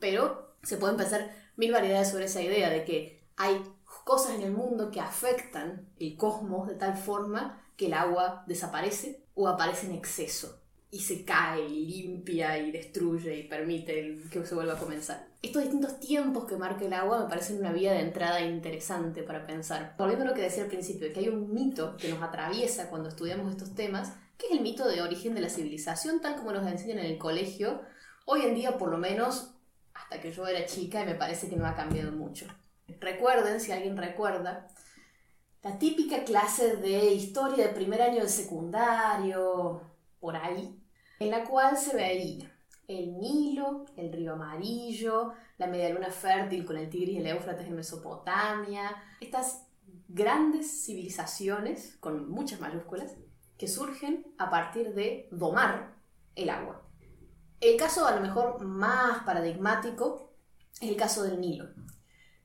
Pero 0.00 0.54
se 0.62 0.78
puede 0.78 0.92
empezar 0.94 1.30
mil 1.56 1.72
variedades 1.72 2.08
sobre 2.08 2.24
esa 2.24 2.40
idea 2.40 2.70
de 2.70 2.86
que 2.86 3.28
hay 3.36 3.62
cosas 4.06 4.34
en 4.36 4.40
el 4.40 4.52
mundo 4.52 4.90
que 4.90 5.00
afectan 5.00 5.90
el 5.98 6.16
cosmos 6.16 6.66
de 6.66 6.76
tal 6.76 6.96
forma 6.96 7.62
que 7.76 7.88
el 7.88 7.92
agua 7.92 8.44
desaparece 8.46 9.26
o 9.34 9.46
aparece 9.46 9.88
en 9.88 9.92
exceso 9.92 10.59
y 10.92 11.00
se 11.00 11.24
cae 11.24 11.68
y 11.68 11.86
limpia 11.86 12.58
y 12.58 12.72
destruye 12.72 13.36
y 13.38 13.42
permite 13.44 14.18
que 14.30 14.44
se 14.44 14.54
vuelva 14.54 14.74
a 14.74 14.78
comenzar. 14.78 15.28
Estos 15.40 15.62
distintos 15.62 16.00
tiempos 16.00 16.46
que 16.46 16.56
marca 16.56 16.84
el 16.84 16.92
agua 16.92 17.22
me 17.22 17.28
parecen 17.28 17.58
una 17.58 17.72
vía 17.72 17.92
de 17.92 18.00
entrada 18.00 18.40
interesante 18.40 19.22
para 19.22 19.46
pensar. 19.46 19.94
Volviendo 19.96 20.24
a 20.24 20.28
lo 20.28 20.34
que 20.34 20.42
decía 20.42 20.64
al 20.64 20.68
principio, 20.68 21.12
que 21.12 21.20
hay 21.20 21.28
un 21.28 21.54
mito 21.54 21.96
que 21.96 22.08
nos 22.08 22.20
atraviesa 22.22 22.90
cuando 22.90 23.08
estudiamos 23.08 23.50
estos 23.50 23.74
temas, 23.74 24.12
que 24.36 24.46
es 24.46 24.52
el 24.52 24.60
mito 24.60 24.88
de 24.88 25.00
origen 25.00 25.34
de 25.34 25.42
la 25.42 25.48
civilización, 25.48 26.20
tal 26.20 26.36
como 26.36 26.52
nos 26.52 26.66
enseñan 26.66 26.98
en 26.98 27.06
el 27.06 27.18
colegio. 27.18 27.82
Hoy 28.26 28.42
en 28.42 28.54
día, 28.54 28.76
por 28.76 28.90
lo 28.90 28.98
menos, 28.98 29.54
hasta 29.94 30.20
que 30.20 30.32
yo 30.32 30.46
era 30.46 30.66
chica 30.66 31.02
y 31.02 31.06
me 31.06 31.14
parece 31.14 31.48
que 31.48 31.56
no 31.56 31.66
ha 31.66 31.76
cambiado 31.76 32.10
mucho. 32.10 32.46
Recuerden, 32.98 33.60
si 33.60 33.70
alguien 33.70 33.96
recuerda, 33.96 34.66
la 35.62 35.78
típica 35.78 36.24
clase 36.24 36.76
de 36.76 37.12
historia 37.12 37.68
de 37.68 37.74
primer 37.74 38.02
año 38.02 38.22
de 38.22 38.28
secundario, 38.28 39.82
por 40.18 40.36
ahí, 40.36 40.79
en 41.20 41.30
la 41.30 41.44
cual 41.44 41.76
se 41.76 41.94
veía 41.94 42.50
el 42.88 43.18
Nilo, 43.18 43.84
el 43.94 44.12
río 44.12 44.32
Amarillo, 44.32 45.34
la 45.58 45.68
media 45.68 45.90
luna 45.90 46.10
fértil 46.10 46.64
con 46.64 46.76
el 46.76 46.88
Tigris 46.88 47.16
y 47.16 47.18
el 47.18 47.26
Éufrates 47.26 47.66
en 47.66 47.76
Mesopotamia, 47.76 48.96
estas 49.20 49.68
grandes 50.08 50.84
civilizaciones, 50.84 51.98
con 52.00 52.28
muchas 52.30 52.60
mayúsculas, 52.60 53.14
que 53.58 53.68
surgen 53.68 54.34
a 54.38 54.50
partir 54.50 54.94
de 54.94 55.28
domar 55.30 55.94
el 56.34 56.48
agua. 56.48 56.82
El 57.60 57.76
caso 57.76 58.06
a 58.06 58.16
lo 58.16 58.22
mejor 58.22 58.64
más 58.64 59.22
paradigmático 59.24 60.32
es 60.80 60.88
el 60.88 60.96
caso 60.96 61.22
del 61.22 61.38
Nilo. 61.38 61.68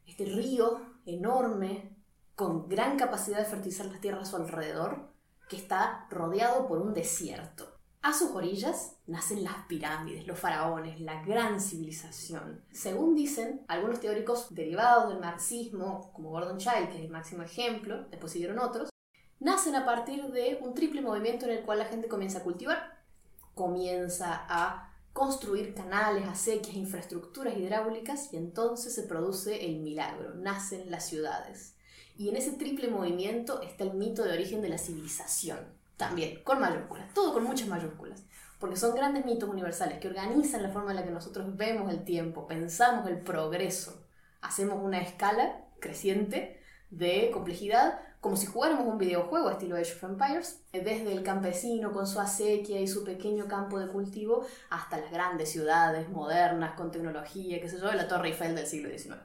Este 0.06 0.26
río 0.26 0.82
enorme, 1.06 1.96
con 2.36 2.68
gran 2.68 2.98
capacidad 2.98 3.40
de 3.40 3.46
fertilizar 3.46 3.86
las 3.86 4.02
tierras 4.02 4.28
a 4.28 4.32
su 4.32 4.36
alrededor, 4.36 5.14
que 5.48 5.56
está 5.56 6.08
rodeado 6.10 6.68
por 6.68 6.80
un 6.80 6.94
desierto. 6.94 7.75
A 8.06 8.14
sus 8.14 8.30
orillas 8.34 8.98
nacen 9.08 9.44
las 9.44 9.66
pirámides, 9.68 10.28
los 10.28 10.38
faraones, 10.38 11.02
la 11.02 11.24
gran 11.24 11.60
civilización. 11.60 12.64
Según 12.72 13.16
dicen 13.16 13.66
algunos 13.68 14.00
teóricos 14.00 14.54
derivados 14.54 15.10
del 15.10 15.20
marxismo, 15.20 16.12
como 16.14 16.30
Gordon 16.30 16.60
Child, 16.60 16.90
que 16.90 16.98
es 16.98 17.02
el 17.06 17.10
máximo 17.10 17.42
ejemplo, 17.42 18.06
después 18.12 18.32
siguieron 18.32 18.60
otros, 18.60 18.92
nacen 19.40 19.74
a 19.74 19.86
partir 19.86 20.24
de 20.28 20.60
un 20.62 20.76
triple 20.76 21.02
movimiento 21.02 21.48
en 21.48 21.54
el 21.54 21.64
cual 21.64 21.80
la 21.80 21.86
gente 21.86 22.08
comienza 22.08 22.38
a 22.38 22.44
cultivar, 22.44 23.04
comienza 23.56 24.46
a 24.50 24.94
construir 25.12 25.74
canales, 25.74 26.28
acequias, 26.28 26.76
infraestructuras 26.76 27.58
hidráulicas 27.58 28.32
y 28.34 28.38
entonces 28.38 28.94
se 28.94 29.02
produce 29.02 29.66
el 29.66 29.80
milagro, 29.80 30.36
nacen 30.36 30.92
las 30.92 31.08
ciudades. 31.08 31.74
Y 32.18 32.30
en 32.30 32.36
ese 32.36 32.52
triple 32.52 32.88
movimiento 32.88 33.64
está 33.64 33.84
el 33.84 33.96
mito 33.96 34.24
de 34.24 34.34
origen 34.34 34.62
de 34.62 34.70
la 34.70 34.78
civilización, 34.78 35.75
también, 35.98 36.44
con 36.44 36.60
mayúsculas, 36.60 37.14
todo 37.14 37.34
con 37.34 37.44
muchas 37.44 37.68
mayúsculas, 37.68 38.24
porque 38.60 38.76
son 38.76 38.96
grandes 38.96 39.26
mitos 39.26 39.50
universales 39.50 40.00
que 40.00 40.08
organizan 40.08 40.64
la 40.64 40.70
forma 40.70 40.92
en 40.92 40.98
la 40.98 41.04
que 41.04 41.12
nosotros 41.12 41.56
vemos 41.56 41.92
el 41.92 42.04
tiempo, 42.04 42.48
pensamos 42.48 43.08
el 43.08 43.20
progreso, 43.20 44.06
hacemos 44.42 44.84
una 44.84 45.02
escala 45.02 45.66
creciente 45.80 46.62
de 46.90 47.32
complejidad 47.32 48.00
como 48.26 48.38
si 48.38 48.48
jugáramos 48.48 48.88
un 48.88 48.98
videojuego 48.98 49.52
estilo 49.52 49.76
Age 49.76 49.94
of 49.94 50.04
Empires, 50.04 50.64
desde 50.72 51.14
el 51.14 51.22
campesino 51.22 51.92
con 51.92 52.08
su 52.08 52.20
acequia 52.20 52.82
y 52.82 52.88
su 52.88 53.04
pequeño 53.04 53.48
campo 53.48 53.78
de 53.78 53.88
cultivo 53.88 54.48
hasta 54.72 54.98
las 54.98 55.12
grandes 55.12 55.52
ciudades 55.52 56.10
modernas 56.10 56.74
con 56.74 56.90
tecnología, 56.90 57.62
qué 57.62 57.70
sé 57.70 57.80
yo, 57.80 57.92
la 57.92 58.08
Torre 58.08 58.30
Eiffel 58.30 58.56
del 58.56 58.66
siglo 58.66 58.90
XIX. 58.90 59.18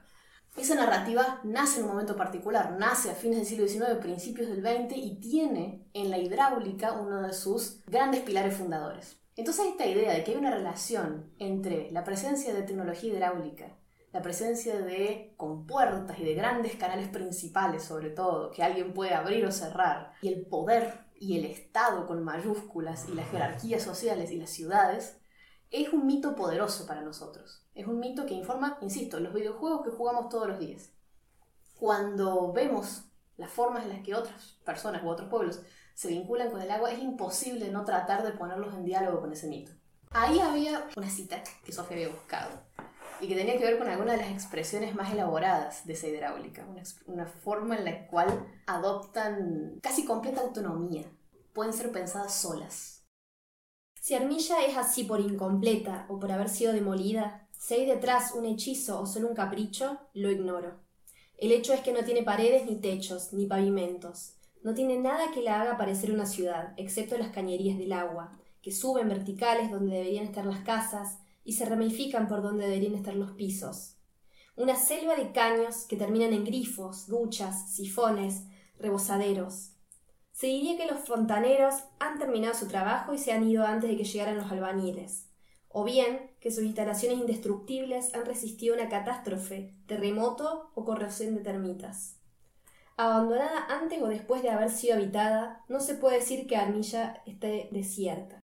Esa 0.57 0.75
narrativa 0.75 1.39
nace 1.43 1.79
en 1.79 1.85
un 1.85 1.91
momento 1.91 2.15
particular, 2.15 2.77
nace 2.77 3.09
a 3.09 3.15
fines 3.15 3.37
del 3.37 3.47
siglo 3.47 3.67
XIX, 3.67 3.99
principios 4.01 4.49
del 4.49 4.61
XX 4.61 4.97
y 4.97 5.15
tiene 5.15 5.87
en 5.93 6.09
la 6.09 6.17
hidráulica 6.17 6.93
uno 6.93 7.21
de 7.21 7.33
sus 7.33 7.81
grandes 7.87 8.21
pilares 8.21 8.55
fundadores. 8.55 9.17
Entonces 9.35 9.65
esta 9.67 9.85
idea 9.85 10.13
de 10.13 10.23
que 10.23 10.31
hay 10.31 10.37
una 10.37 10.51
relación 10.51 11.31
entre 11.39 11.89
la 11.91 12.03
presencia 12.03 12.53
de 12.53 12.63
tecnología 12.63 13.13
hidráulica 13.13 13.77
la 14.13 14.21
presencia 14.21 14.79
de 14.79 15.33
compuertas 15.37 16.19
y 16.19 16.25
de 16.25 16.33
grandes 16.33 16.75
canales 16.75 17.07
principales 17.07 17.83
sobre 17.83 18.09
todo, 18.09 18.51
que 18.51 18.63
alguien 18.63 18.93
puede 18.93 19.13
abrir 19.13 19.45
o 19.45 19.51
cerrar, 19.51 20.13
y 20.21 20.27
el 20.27 20.45
poder 20.45 21.05
y 21.19 21.37
el 21.37 21.45
Estado 21.45 22.07
con 22.07 22.23
mayúsculas 22.23 23.07
y 23.07 23.13
las 23.13 23.29
jerarquías 23.29 23.83
sociales 23.83 24.31
y 24.31 24.37
las 24.37 24.49
ciudades, 24.49 25.20
es 25.71 25.93
un 25.93 26.05
mito 26.05 26.35
poderoso 26.35 26.85
para 26.85 27.01
nosotros. 27.01 27.65
Es 27.73 27.87
un 27.87 27.99
mito 27.99 28.25
que 28.25 28.33
informa, 28.33 28.77
insisto, 28.81 29.19
los 29.19 29.33
videojuegos 29.33 29.83
que 29.83 29.91
jugamos 29.91 30.29
todos 30.29 30.47
los 30.47 30.59
días. 30.59 30.91
Cuando 31.79 32.51
vemos 32.51 33.05
las 33.37 33.49
formas 33.49 33.83
en 33.83 33.89
las 33.89 34.03
que 34.03 34.13
otras 34.13 34.59
personas 34.65 35.03
u 35.03 35.07
otros 35.07 35.29
pueblos 35.29 35.61
se 35.95 36.09
vinculan 36.09 36.51
con 36.51 36.61
el 36.61 36.69
agua, 36.69 36.91
es 36.91 36.99
imposible 36.99 37.71
no 37.71 37.85
tratar 37.85 38.23
de 38.23 38.31
ponerlos 38.33 38.73
en 38.73 38.85
diálogo 38.85 39.21
con 39.21 39.31
ese 39.31 39.47
mito. 39.47 39.71
Ahí 40.11 40.39
había 40.39 40.87
una 40.97 41.09
cita 41.09 41.41
que 41.63 41.71
Sofía 41.71 41.97
había 41.97 42.09
buscado, 42.09 42.49
y 43.21 43.27
que 43.27 43.35
tenía 43.35 43.57
que 43.57 43.63
ver 43.63 43.77
con 43.77 43.87
alguna 43.87 44.13
de 44.13 44.17
las 44.17 44.31
expresiones 44.31 44.95
más 44.95 45.13
elaboradas 45.13 45.85
de 45.85 45.93
esa 45.93 46.07
hidráulica, 46.07 46.65
una, 46.65 46.81
una 47.05 47.25
forma 47.27 47.77
en 47.77 47.85
la 47.85 48.07
cual 48.07 48.47
adoptan 48.65 49.79
casi 49.81 50.05
completa 50.05 50.41
autonomía, 50.41 51.03
pueden 51.53 51.71
ser 51.71 51.91
pensadas 51.91 52.33
solas. 52.33 53.00
Si 54.01 54.15
Armilla 54.15 54.65
es 54.65 54.77
así 54.77 55.03
por 55.03 55.19
incompleta 55.19 56.07
o 56.09 56.19
por 56.19 56.31
haber 56.31 56.49
sido 56.49 56.73
demolida, 56.73 57.47
si 57.55 57.75
hay 57.75 57.85
detrás 57.85 58.33
un 58.33 58.45
hechizo 58.45 58.99
o 58.99 59.05
solo 59.05 59.27
un 59.27 59.35
capricho, 59.35 59.99
lo 60.15 60.31
ignoro. 60.31 60.79
El 61.37 61.51
hecho 61.51 61.71
es 61.71 61.81
que 61.81 61.93
no 61.93 62.03
tiene 62.03 62.23
paredes 62.23 62.65
ni 62.65 62.77
techos, 62.77 63.31
ni 63.31 63.45
pavimentos. 63.45 64.33
No 64.63 64.73
tiene 64.73 64.97
nada 64.97 65.29
que 65.31 65.43
la 65.43 65.61
haga 65.61 65.77
parecer 65.77 66.11
una 66.11 66.25
ciudad, 66.25 66.73
excepto 66.77 67.15
las 67.15 67.29
cañerías 67.29 67.77
del 67.77 67.93
agua, 67.93 68.31
que 68.63 68.71
suben 68.71 69.07
verticales 69.07 69.69
donde 69.69 69.95
deberían 69.95 70.25
estar 70.25 70.47
las 70.47 70.61
casas, 70.61 71.19
y 71.43 71.53
se 71.53 71.65
ramifican 71.65 72.27
por 72.27 72.41
donde 72.41 72.65
deberían 72.65 72.95
estar 72.95 73.15
los 73.15 73.33
pisos. 73.33 73.97
Una 74.55 74.77
selva 74.77 75.15
de 75.15 75.31
caños 75.31 75.85
que 75.87 75.95
terminan 75.95 76.33
en 76.33 76.43
grifos, 76.43 77.05
duchas, 77.05 77.71
sifones, 77.71 78.45
rebosaderos. 78.79 79.73
Se 80.41 80.47
diría 80.47 80.75
que 80.75 80.87
los 80.87 81.01
fontaneros 81.01 81.83
han 81.99 82.17
terminado 82.17 82.55
su 82.55 82.67
trabajo 82.67 83.13
y 83.13 83.19
se 83.19 83.31
han 83.31 83.47
ido 83.47 83.63
antes 83.63 83.91
de 83.91 83.95
que 83.95 84.05
llegaran 84.05 84.37
los 84.37 84.51
albañiles, 84.51 85.29
o 85.67 85.83
bien 85.83 86.31
que 86.39 86.49
sus 86.49 86.63
instalaciones 86.63 87.19
indestructibles 87.19 88.11
han 88.15 88.25
resistido 88.25 88.73
una 88.73 88.89
catástrofe, 88.89 89.75
terremoto 89.85 90.71
o 90.73 90.83
corrosión 90.83 91.35
de 91.35 91.41
termitas. 91.41 92.17
Abandonada 92.97 93.67
antes 93.69 94.01
o 94.01 94.07
después 94.07 94.41
de 94.41 94.49
haber 94.49 94.71
sido 94.71 94.95
habitada, 94.95 95.63
no 95.67 95.79
se 95.79 95.93
puede 95.93 96.15
decir 96.15 96.47
que 96.47 96.57
Armilla 96.57 97.21
esté 97.27 97.69
desierta. 97.71 98.39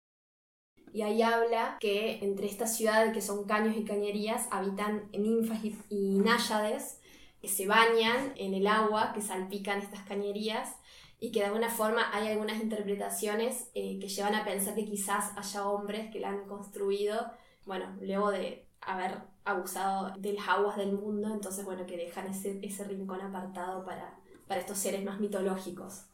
Y 0.94 1.02
ahí 1.02 1.20
habla 1.20 1.76
que 1.78 2.25
entre 2.25 2.46
estas 2.46 2.75
ciudades 2.75 3.12
que 3.12 3.20
son 3.20 3.44
caños 3.44 3.76
y 3.76 3.84
cañerías 3.84 4.49
habitan 4.50 5.11
ninfas 5.12 5.58
y, 5.62 5.75
náyades 6.20 7.02
que 7.42 7.49
se 7.49 7.66
bañan 7.66 8.32
en 8.37 8.54
el 8.54 8.66
agua 8.66 9.12
que 9.12 9.20
salpican 9.20 9.80
estas 9.80 10.04
cañerías 10.04 10.76
y 11.22 11.30
que 11.30 11.38
de 11.38 11.46
alguna 11.46 11.70
forma 11.70 12.10
hay 12.12 12.32
algunas 12.32 12.60
interpretaciones 12.60 13.68
eh, 13.74 14.00
que 14.00 14.08
llevan 14.08 14.34
a 14.34 14.44
pensar 14.44 14.74
que 14.74 14.84
quizás 14.84 15.30
haya 15.36 15.68
hombres 15.68 16.10
que 16.10 16.18
la 16.18 16.30
han 16.30 16.48
construido, 16.48 17.30
bueno, 17.64 17.96
luego 18.00 18.32
de 18.32 18.66
haber 18.80 19.18
abusado 19.44 20.12
de 20.18 20.32
las 20.32 20.48
aguas 20.48 20.76
del 20.76 20.94
mundo, 20.94 21.32
entonces 21.32 21.64
bueno, 21.64 21.86
que 21.86 21.96
dejan 21.96 22.26
ese, 22.26 22.58
ese 22.60 22.82
rincón 22.82 23.20
apartado 23.20 23.84
para, 23.84 24.18
para 24.48 24.60
estos 24.60 24.78
seres 24.78 25.04
más 25.04 25.20
mitológicos. 25.20 26.06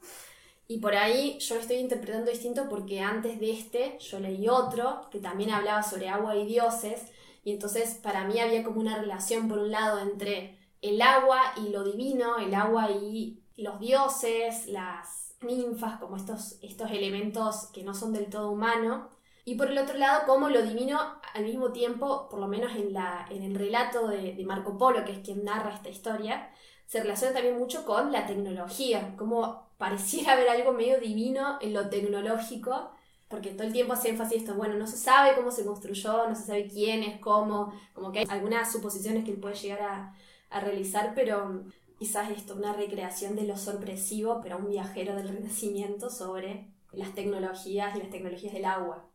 Y 0.67 0.77
por 0.77 0.95
ahí 0.95 1.39
yo 1.39 1.55
lo 1.55 1.63
estoy 1.63 1.79
interpretando 1.79 2.31
distinto 2.31 2.69
porque 2.69 3.01
antes 3.01 3.41
de 3.41 3.51
este 3.51 3.99
yo 4.01 4.21
leí 4.21 4.47
otro 4.51 5.09
que 5.11 5.21
también 5.21 5.53
hablaba 5.53 5.83
sobre 5.83 6.11
agua 6.11 6.37
y 6.37 6.45
dioses. 6.45 7.11
Y 7.45 7.53
entonces 7.53 7.95
para 7.95 8.25
mí 8.25 8.41
había 8.41 8.63
como 8.63 8.79
una 8.79 8.99
relación 8.99 9.49
por 9.49 9.59
un 9.59 9.71
lado 9.71 10.01
entre 10.01 10.59
el 10.83 11.01
agua 11.01 11.55
y 11.57 11.71
lo 11.71 11.83
divino, 11.83 12.37
el 12.37 12.55
agua 12.55 12.91
y 12.91 13.41
los 13.59 13.79
dioses, 13.81 14.67
las 14.69 15.35
ninfas, 15.43 15.99
como 15.99 16.17
estos, 16.17 16.59
estos 16.63 16.91
elementos 16.91 17.67
que 17.73 17.83
no 17.83 17.95
son 17.95 18.13
del 18.13 18.31
todo 18.31 18.51
humanos. 18.51 19.11
Y 19.45 19.57
por 19.57 19.71
el 19.71 19.79
otro 19.79 19.97
lado, 19.97 20.27
como 20.27 20.49
lo 20.49 20.63
divino 20.63 20.99
al 21.35 21.45
mismo 21.45 21.73
tiempo, 21.73 22.29
por 22.29 22.39
lo 22.39 22.49
menos 22.49 22.75
en, 22.77 22.93
la, 22.93 23.27
en 23.31 23.43
el 23.43 23.55
relato 23.55 24.09
de, 24.09 24.35
de 24.35 24.45
Marco 24.45 24.77
Polo, 24.79 25.05
que 25.05 25.13
es 25.13 25.19
quien 25.21 25.45
narra 25.45 25.75
esta 25.75 25.89
historia, 25.89 26.51
se 26.87 27.01
relaciona 27.01 27.35
también 27.35 27.59
mucho 27.59 27.85
con 27.85 28.13
la 28.13 28.27
tecnología, 28.27 29.15
como 29.17 29.69
pareciera 29.77 30.33
haber 30.35 30.49
algo 30.49 30.73
medio 30.73 31.01
divino 31.01 31.59
en 31.61 31.75
lo 31.75 31.89
tecnológico, 31.89 32.93
porque 33.29 33.51
todo 33.51 33.67
el 33.67 33.73
tiempo 33.73 33.93
hace 33.93 34.09
énfasis 34.11 34.43
esto, 34.43 34.55
bueno, 34.55 34.75
no 34.77 34.87
se 34.87 34.97
sabe 34.97 35.35
cómo 35.35 35.51
se 35.51 35.65
construyó, 35.65 36.29
no 36.29 36.35
se 36.35 36.45
sabe 36.47 36.67
quién 36.67 37.03
es, 37.03 37.21
cómo, 37.21 37.73
como 37.93 38.11
que 38.11 38.21
hay 38.21 38.27
algunas 38.29 38.73
suposiciones 38.73 39.25
que 39.25 39.33
él 39.33 39.41
puede 39.41 39.55
llegar 39.55 39.83
a, 39.83 40.15
a 40.51 40.61
realizar, 40.61 41.13
pero 41.15 41.65
quizás 41.99 42.31
esto, 42.31 42.55
una 42.55 42.73
recreación 42.73 43.37
de 43.37 43.45
lo 43.45 43.57
sorpresivo, 43.57 44.41
pero 44.43 44.59
un 44.59 44.69
viajero 44.69 45.17
del 45.17 45.29
Renacimiento 45.29 46.11
sobre 46.11 46.73
las 46.93 47.15
tecnologías 47.15 47.97
y 47.97 47.99
las 47.99 48.11
tecnologías 48.11 48.53
del 48.53 48.65
agua. 48.65 49.11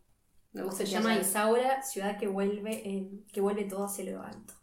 se 0.71 0.85
llama 0.85 1.17
Isaura, 1.17 1.81
ciudad 1.81 2.17
que 2.17 2.27
vuelve, 2.27 3.23
que 3.31 3.41
vuelve 3.41 3.65
todo 3.65 3.85
hacia 3.85 4.05
lo 4.05 4.21
alto. 4.21 4.53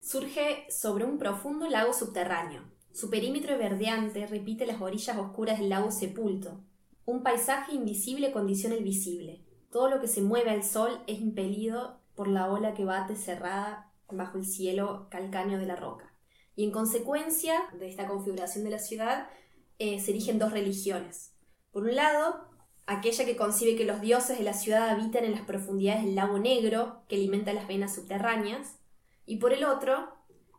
Surge 0.00 0.66
sobre 0.70 1.04
un 1.04 1.18
profundo 1.18 1.68
lago 1.68 1.92
subterráneo, 1.92 2.74
su 2.94 3.10
perímetro 3.10 3.58
verdeante 3.58 4.24
repite 4.28 4.66
las 4.66 4.80
orillas 4.80 5.18
oscuras 5.18 5.58
del 5.58 5.68
lago 5.68 5.90
sepulto. 5.90 6.60
Un 7.04 7.24
paisaje 7.24 7.74
invisible 7.74 8.30
condiciona 8.30 8.76
el 8.76 8.84
visible. 8.84 9.44
Todo 9.72 9.90
lo 9.90 10.00
que 10.00 10.06
se 10.06 10.22
mueve 10.22 10.50
al 10.50 10.62
sol 10.62 11.02
es 11.08 11.18
impelido 11.18 11.98
por 12.14 12.28
la 12.28 12.48
ola 12.48 12.72
que 12.72 12.84
bate 12.84 13.16
cerrada 13.16 13.92
bajo 14.08 14.38
el 14.38 14.44
cielo 14.44 15.08
calcáneo 15.10 15.58
de 15.58 15.66
la 15.66 15.74
roca. 15.74 16.13
Y 16.56 16.64
en 16.64 16.70
consecuencia 16.70 17.60
de 17.78 17.88
esta 17.88 18.06
configuración 18.06 18.64
de 18.64 18.70
la 18.70 18.78
ciudad, 18.78 19.28
eh, 19.78 20.00
se 20.00 20.12
erigen 20.12 20.38
dos 20.38 20.52
religiones. 20.52 21.32
Por 21.72 21.84
un 21.84 21.96
lado, 21.96 22.48
aquella 22.86 23.24
que 23.24 23.36
concibe 23.36 23.76
que 23.76 23.84
los 23.84 24.00
dioses 24.00 24.38
de 24.38 24.44
la 24.44 24.52
ciudad 24.52 24.88
habitan 24.88 25.24
en 25.24 25.32
las 25.32 25.42
profundidades 25.42 26.04
del 26.04 26.14
lago 26.14 26.38
negro, 26.38 27.02
que 27.08 27.16
alimenta 27.16 27.52
las 27.52 27.66
venas 27.66 27.94
subterráneas, 27.94 28.78
y 29.26 29.38
por 29.38 29.52
el 29.52 29.64
otro, 29.64 30.14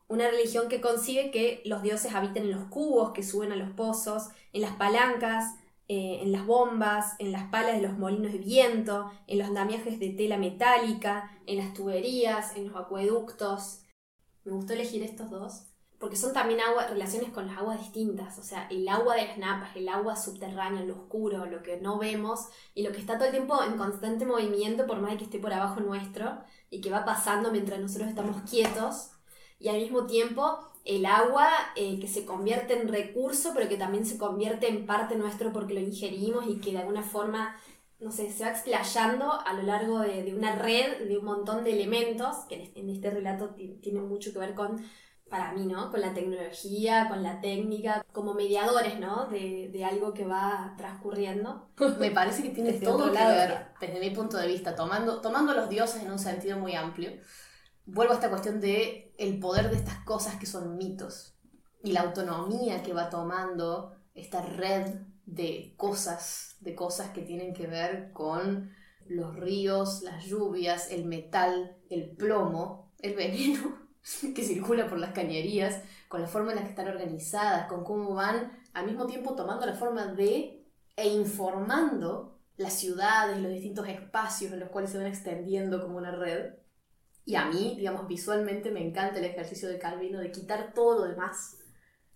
una 0.07 0.29
religión 0.29 0.67
que 0.67 0.81
concibe 0.81 1.31
que 1.31 1.61
los 1.65 1.81
dioses 1.81 2.13
habitan 2.13 2.43
en 2.43 2.51
los 2.51 2.65
cubos 2.65 3.11
que 3.11 3.23
suben 3.23 3.51
a 3.51 3.55
los 3.55 3.71
pozos, 3.71 4.29
en 4.53 4.61
las 4.61 4.75
palancas, 4.75 5.55
eh, 5.87 6.19
en 6.21 6.31
las 6.31 6.45
bombas, 6.45 7.15
en 7.19 7.31
las 7.31 7.49
palas 7.49 7.75
de 7.75 7.87
los 7.87 7.97
molinos 7.97 8.33
de 8.33 8.39
viento, 8.39 9.11
en 9.27 9.37
los 9.37 9.47
andamiajes 9.47 9.99
de 9.99 10.09
tela 10.09 10.37
metálica, 10.37 11.39
en 11.45 11.57
las 11.57 11.73
tuberías, 11.73 12.55
en 12.55 12.67
los 12.67 12.75
acueductos. 12.75 13.83
Me 14.43 14.51
gustó 14.51 14.73
elegir 14.73 15.03
estos 15.03 15.29
dos 15.29 15.67
porque 16.05 16.17
son 16.17 16.33
también 16.33 16.62
agua, 16.62 16.85
relaciones 16.85 17.31
con 17.31 17.47
las 17.47 17.57
aguas 17.57 17.79
distintas, 17.79 18.38
o 18.38 18.43
sea, 18.43 18.67
el 18.69 18.88
agua 18.88 19.15
de 19.15 19.25
las 19.25 19.39
napas, 19.39 19.75
el 19.75 19.89
agua 19.89 20.15
subterránea, 20.15 20.83
lo 20.83 20.93
oscuro, 20.93 21.47
lo 21.47 21.63
que 21.63 21.81
no 21.81 21.97
vemos 21.97 22.41
y 22.75 22.83
lo 22.83 22.91
que 22.91 23.00
está 23.00 23.15
todo 23.15 23.25
el 23.25 23.31
tiempo 23.31 23.59
en 23.63 23.75
constante 23.75 24.24
movimiento 24.24 24.85
por 24.85 25.01
más 25.01 25.13
de 25.13 25.17
que 25.17 25.24
esté 25.24 25.39
por 25.39 25.51
abajo 25.51 25.79
nuestro 25.79 26.43
y 26.69 26.79
que 26.79 26.91
va 26.91 27.05
pasando 27.05 27.51
mientras 27.51 27.79
nosotros 27.79 28.07
estamos 28.07 28.39
quietos 28.47 29.13
y 29.57 29.69
al 29.69 29.77
mismo 29.77 30.05
tiempo 30.05 30.59
el 30.83 31.07
agua 31.07 31.50
eh, 31.75 32.00
que 32.00 32.07
se 32.07 32.24
convierte 32.24 32.79
en 32.79 32.88
recurso, 32.88 33.53
pero 33.55 33.67
que 33.67 33.77
también 33.77 34.05
se 34.05 34.19
convierte 34.19 34.67
en 34.69 34.85
parte 34.85 35.15
nuestro 35.15 35.51
porque 35.51 35.74
lo 35.74 35.79
ingerimos 35.79 36.45
y 36.47 36.59
que 36.59 36.74
de 36.74 36.77
alguna 36.77 37.01
forma, 37.01 37.55
no 38.00 38.12
sé, 38.12 38.31
se 38.31 38.43
va 38.43 38.51
explayando 38.51 39.31
a 39.31 39.53
lo 39.53 39.63
largo 39.63 40.01
de, 40.01 40.35
una 40.35 40.55
red 40.55 41.07
de 41.07 41.17
un 41.17 41.25
montón 41.25 41.63
de 41.63 41.74
elementos, 41.74 42.45
que 42.47 42.71
en 42.75 42.91
este 42.91 43.09
relato 43.09 43.55
tiene 43.81 44.01
mucho 44.01 44.31
que 44.31 44.38
ver 44.38 44.53
con, 44.53 44.85
para 45.29 45.53
mí, 45.53 45.65
¿no? 45.65 45.89
Con 45.91 46.01
la 46.01 46.13
tecnología, 46.13 47.08
con 47.10 47.24
la 47.24 47.41
técnica, 47.41 48.05
como 48.12 48.34
mediadores, 48.34 49.00
¿no? 49.00 49.25
De, 49.27 49.70
de 49.72 49.86
algo 49.86 50.13
que 50.13 50.25
va 50.25 50.75
transcurriendo. 50.77 51.70
Me 52.00 52.12
parece 52.12 52.44
que 52.44 52.50
tiene 52.50 52.74
todo 52.74 53.12
que 53.12 53.17
ver, 53.17 53.67
desde 53.79 54.00
mi 54.00 54.12
punto 54.12 54.38
de 54.38 54.48
vista, 54.48 54.75
tomando, 54.75 55.22
tomando 55.22 55.53
los 55.53 55.70
dioses 55.70 56.03
en 56.03 56.12
un 56.12 56.20
sentido 56.20 56.58
muy 56.60 56.75
amplio 56.75 57.12
vuelvo 57.86 58.13
a 58.13 58.15
esta 58.15 58.29
cuestión 58.29 58.60
de 58.60 59.13
el 59.17 59.39
poder 59.39 59.70
de 59.70 59.77
estas 59.77 60.03
cosas 60.03 60.36
que 60.36 60.46
son 60.46 60.77
mitos 60.77 61.36
y 61.84 61.91
la 61.91 62.01
autonomía 62.01 62.84
que 62.84 62.94
va 62.94 63.10
tomando 63.10 63.96
esta 64.13 64.41
red 64.41 65.01
de 65.25 65.74
cosas, 65.77 66.58
de 66.60 66.75
cosas 66.75 67.12
que 67.12 67.22
tienen 67.22 67.53
que 67.53 67.67
ver 67.67 68.12
con 68.12 68.72
los 69.08 69.36
ríos, 69.36 70.01
las 70.01 70.25
lluvias, 70.25 70.89
el 70.91 71.05
metal, 71.05 71.77
el 71.89 72.10
plomo, 72.15 72.91
el 73.00 73.15
veneno 73.15 73.84
que 74.35 74.43
circula 74.43 74.88
por 74.88 75.00
las 75.00 75.13
cañerías, 75.13 75.81
con 76.07 76.21
la 76.21 76.27
forma 76.27 76.51
en 76.51 76.57
la 76.57 76.63
que 76.63 76.69
están 76.69 76.88
organizadas, 76.88 77.67
con 77.67 77.83
cómo 77.83 78.13
van 78.13 78.51
al 78.74 78.85
mismo 78.85 79.07
tiempo 79.07 79.35
tomando 79.35 79.65
la 79.65 79.74
forma 79.74 80.05
de 80.07 80.65
e 80.95 81.07
informando 81.09 82.39
las 82.57 82.74
ciudades, 82.74 83.39
los 83.39 83.51
distintos 83.51 83.88
espacios 83.88 84.53
en 84.53 84.62
los 84.62 84.69
cuales 84.69 84.91
se 84.91 84.97
van 84.97 85.07
extendiendo 85.07 85.81
como 85.81 85.97
una 85.97 86.12
red. 86.12 86.53
Y 87.25 87.35
a 87.35 87.45
mí, 87.45 87.75
digamos, 87.77 88.07
visualmente 88.07 88.71
me 88.71 88.85
encanta 88.85 89.19
el 89.19 89.25
ejercicio 89.25 89.67
de 89.67 89.79
Calvino 89.79 90.19
de 90.19 90.31
quitar 90.31 90.74
todo 90.74 91.00
lo 91.00 91.12
demás 91.12 91.57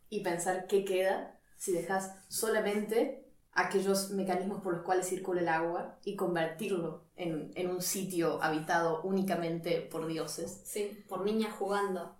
y 0.07 0.23
pensar 0.23 0.67
qué 0.67 0.85
queda 0.85 1.39
si 1.57 1.73
dejas 1.73 2.15
solamente 2.29 3.28
aquellos 3.51 4.11
mecanismos 4.11 4.61
por 4.61 4.73
los 4.73 4.83
cuales 4.83 5.07
circula 5.07 5.41
el 5.41 5.49
agua 5.49 5.97
y 6.03 6.15
convertirlo 6.15 7.09
en, 7.15 7.69
un 7.69 7.81
sitio 7.81 8.41
habitado 8.41 9.01
únicamente 9.01 9.81
por 9.81 10.07
dioses. 10.07 10.61
Sí, 10.65 11.03
por 11.07 11.25
niñas 11.25 11.53
jugando. 11.53 12.17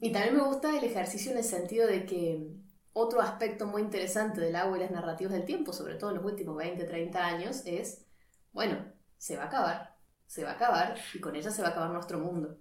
Y 0.00 0.12
también 0.12 0.36
me 0.36 0.42
gusta 0.42 0.76
el 0.76 0.84
ejercicio 0.84 1.32
en 1.32 1.38
el 1.38 1.44
sentido 1.44 1.86
de 1.86 2.04
que 2.04 2.50
otro 2.92 3.20
aspecto 3.20 3.66
muy 3.66 3.82
interesante 3.82 4.40
del 4.40 4.56
agua 4.56 4.76
y 4.76 4.80
las 4.80 4.90
narrativas 4.90 5.32
del 5.32 5.44
tiempo, 5.44 5.72
sobre 5.72 5.94
todo 5.94 6.10
en 6.10 6.16
los 6.16 6.24
últimos 6.24 6.56
20, 6.56 6.84
30 6.84 7.26
años, 7.26 7.62
es, 7.64 8.04
bueno, 8.52 8.84
se 9.16 9.36
va 9.36 9.44
a 9.44 9.46
acabar 9.46 9.94
se 10.26 10.44
va 10.44 10.50
a 10.50 10.54
acabar 10.54 10.96
y 11.12 11.20
con 11.20 11.36
ella 11.36 11.50
se 11.50 11.62
va 11.62 11.68
a 11.68 11.70
acabar 11.70 11.90
nuestro 11.90 12.18
mundo. 12.18 12.58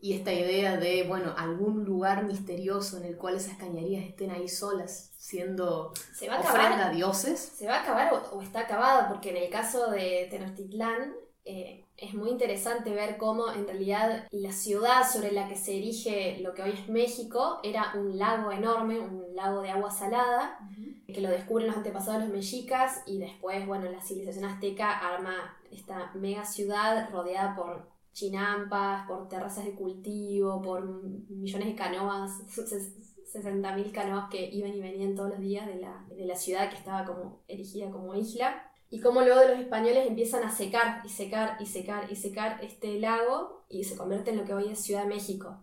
Y 0.00 0.14
esta 0.14 0.32
idea 0.32 0.76
de, 0.76 1.04
bueno, 1.08 1.34
algún 1.36 1.84
lugar 1.84 2.24
misterioso 2.24 2.98
en 2.98 3.04
el 3.04 3.16
cual 3.16 3.36
esas 3.36 3.56
cañerías 3.56 4.04
estén 4.04 4.30
ahí 4.30 4.48
solas, 4.48 5.12
siendo 5.16 5.92
se 6.14 6.28
va 6.28 6.36
a 6.36 6.40
ofrenda 6.40 6.88
a 6.88 6.90
dioses. 6.90 7.40
Se 7.40 7.66
va 7.66 7.76
a 7.76 7.82
acabar 7.82 8.12
o, 8.32 8.40
está 8.40 8.60
acabada, 8.60 9.08
porque 9.08 9.30
en 9.30 9.38
el 9.38 9.50
caso 9.50 9.90
de 9.90 10.28
Tenochtitlán 10.30 11.14
eh, 11.44 11.84
es 11.96 12.14
muy 12.14 12.30
interesante 12.30 12.92
ver 12.92 13.16
cómo 13.16 13.50
en 13.50 13.66
realidad 13.66 14.28
la 14.30 14.52
ciudad 14.52 15.02
sobre 15.10 15.32
la 15.32 15.48
que 15.48 15.56
se 15.56 15.76
erige 15.76 16.38
lo 16.42 16.54
que 16.54 16.62
hoy 16.62 16.70
es 16.70 16.88
México 16.88 17.58
era 17.64 17.92
un 17.96 18.16
lago 18.18 18.52
enorme, 18.52 19.00
un 19.00 19.34
lago 19.34 19.62
de 19.62 19.70
agua 19.70 19.90
salada, 19.90 20.60
que 21.06 21.20
lo 21.20 21.28
descubren 21.28 21.66
los 21.66 21.76
antepasados 21.76 22.20
de 22.20 22.28
los 22.28 22.36
mexicas 22.36 23.02
y 23.06 23.18
después, 23.18 23.66
bueno, 23.66 23.90
la 23.90 24.00
civilización 24.00 24.44
azteca 24.44 24.90
arma 24.90 25.56
esta 25.72 26.12
mega 26.14 26.44
ciudad 26.44 27.10
rodeada 27.10 27.56
por 27.56 27.88
chinampas, 28.18 29.06
por 29.06 29.28
terrazas 29.28 29.64
de 29.64 29.74
cultivo, 29.74 30.60
por 30.62 31.02
millones 31.28 31.68
de 31.68 31.74
canoas, 31.74 32.30
60.000 32.48 33.92
canoas 33.92 34.30
que 34.30 34.48
iban 34.50 34.74
y 34.74 34.80
venían 34.80 35.14
todos 35.14 35.30
los 35.30 35.40
días 35.40 35.66
de 35.66 35.76
la, 35.76 36.06
de 36.08 36.24
la 36.24 36.34
ciudad 36.34 36.70
que 36.70 36.76
estaba 36.76 37.04
como 37.04 37.42
erigida 37.46 37.90
como 37.90 38.14
isla. 38.14 38.64
Y 38.90 39.00
como 39.00 39.20
luego 39.20 39.42
los 39.42 39.58
españoles 39.58 40.06
empiezan 40.06 40.44
a 40.44 40.50
secar 40.50 41.02
y 41.04 41.10
secar 41.10 41.58
y 41.60 41.66
secar 41.66 42.10
y 42.10 42.16
secar 42.16 42.64
este 42.64 42.98
lago 42.98 43.66
y 43.68 43.84
se 43.84 43.96
convierte 43.96 44.30
en 44.30 44.38
lo 44.38 44.44
que 44.46 44.54
hoy 44.54 44.68
es 44.72 44.80
Ciudad 44.80 45.02
de 45.02 45.08
México 45.08 45.58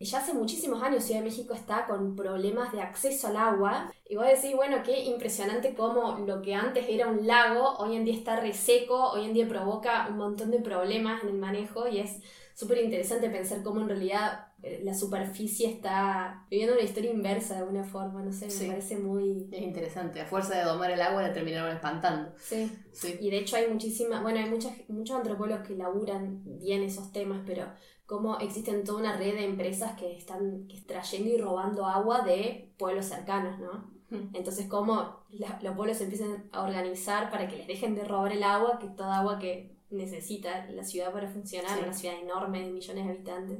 ya 0.00 0.18
hace 0.18 0.34
muchísimos 0.34 0.82
años 0.82 1.04
Ciudad 1.04 1.20
de 1.20 1.26
México 1.26 1.54
está 1.54 1.86
con 1.86 2.16
problemas 2.16 2.72
de 2.72 2.80
acceso 2.80 3.28
al 3.28 3.36
agua. 3.36 3.92
Y 4.08 4.16
vos 4.16 4.26
decís, 4.26 4.54
bueno, 4.54 4.82
qué 4.84 5.04
impresionante 5.04 5.74
cómo 5.74 6.18
lo 6.26 6.42
que 6.42 6.54
antes 6.54 6.86
era 6.88 7.08
un 7.08 7.26
lago, 7.26 7.76
hoy 7.78 7.96
en 7.96 8.04
día 8.04 8.14
está 8.14 8.36
reseco, 8.38 9.12
hoy 9.12 9.24
en 9.24 9.34
día 9.34 9.48
provoca 9.48 10.06
un 10.08 10.16
montón 10.16 10.50
de 10.50 10.58
problemas 10.60 11.22
en 11.22 11.30
el 11.30 11.36
manejo 11.36 11.88
y 11.88 12.00
es 12.00 12.20
súper 12.54 12.78
interesante 12.78 13.28
pensar 13.30 13.62
cómo 13.62 13.80
en 13.80 13.88
realidad 13.88 14.46
eh, 14.62 14.80
la 14.84 14.94
superficie 14.94 15.68
está 15.68 16.46
viviendo 16.48 16.74
una 16.74 16.84
historia 16.84 17.10
inversa 17.10 17.54
de 17.54 17.60
alguna 17.60 17.84
forma, 17.84 18.22
no 18.22 18.32
sé, 18.32 18.46
me 18.46 18.68
parece 18.68 18.96
muy... 18.96 19.48
Es 19.50 19.60
interesante, 19.60 20.20
a 20.20 20.26
fuerza 20.26 20.56
de 20.56 20.64
domar 20.64 20.90
el 20.90 21.02
agua 21.02 21.22
la 21.22 21.32
terminaron 21.32 21.74
espantando. 21.74 22.32
Sí. 22.38 22.70
sí. 22.92 23.16
Y 23.20 23.30
de 23.30 23.38
hecho 23.38 23.56
hay 23.56 23.68
muchísimas, 23.68 24.22
bueno, 24.22 24.38
hay 24.38 24.48
muchas, 24.48 24.72
muchos 24.88 25.16
antropólogos 25.16 25.66
que 25.66 25.74
laburan 25.74 26.42
bien 26.44 26.82
esos 26.82 27.12
temas, 27.12 27.42
pero 27.44 27.66
cómo 28.06 28.38
existen 28.38 28.84
toda 28.84 29.00
una 29.00 29.16
red 29.16 29.34
de 29.34 29.44
empresas 29.44 29.98
que 29.98 30.16
están 30.16 30.66
extrayendo 30.68 31.30
y 31.30 31.38
robando 31.38 31.86
agua 31.86 32.22
de 32.22 32.72
pueblos 32.78 33.06
cercanos, 33.06 33.58
¿no? 33.58 33.92
Entonces, 34.32 34.66
cómo 34.68 35.24
los 35.30 35.74
pueblos 35.74 35.96
se 35.96 36.04
empiezan 36.04 36.48
a 36.52 36.62
organizar 36.62 37.32
para 37.32 37.48
que 37.48 37.56
les 37.56 37.66
dejen 37.66 37.96
de 37.96 38.04
robar 38.04 38.30
el 38.30 38.44
agua, 38.44 38.78
que 38.78 38.86
toda 38.86 39.18
agua 39.18 39.40
que 39.40 39.74
necesita 39.90 40.66
la 40.70 40.84
ciudad 40.84 41.12
para 41.12 41.28
funcionar, 41.28 41.80
una 41.80 41.92
ciudad 41.92 42.16
enorme 42.20 42.62
de 42.62 42.70
millones 42.70 43.06
de 43.06 43.10
habitantes. 43.10 43.58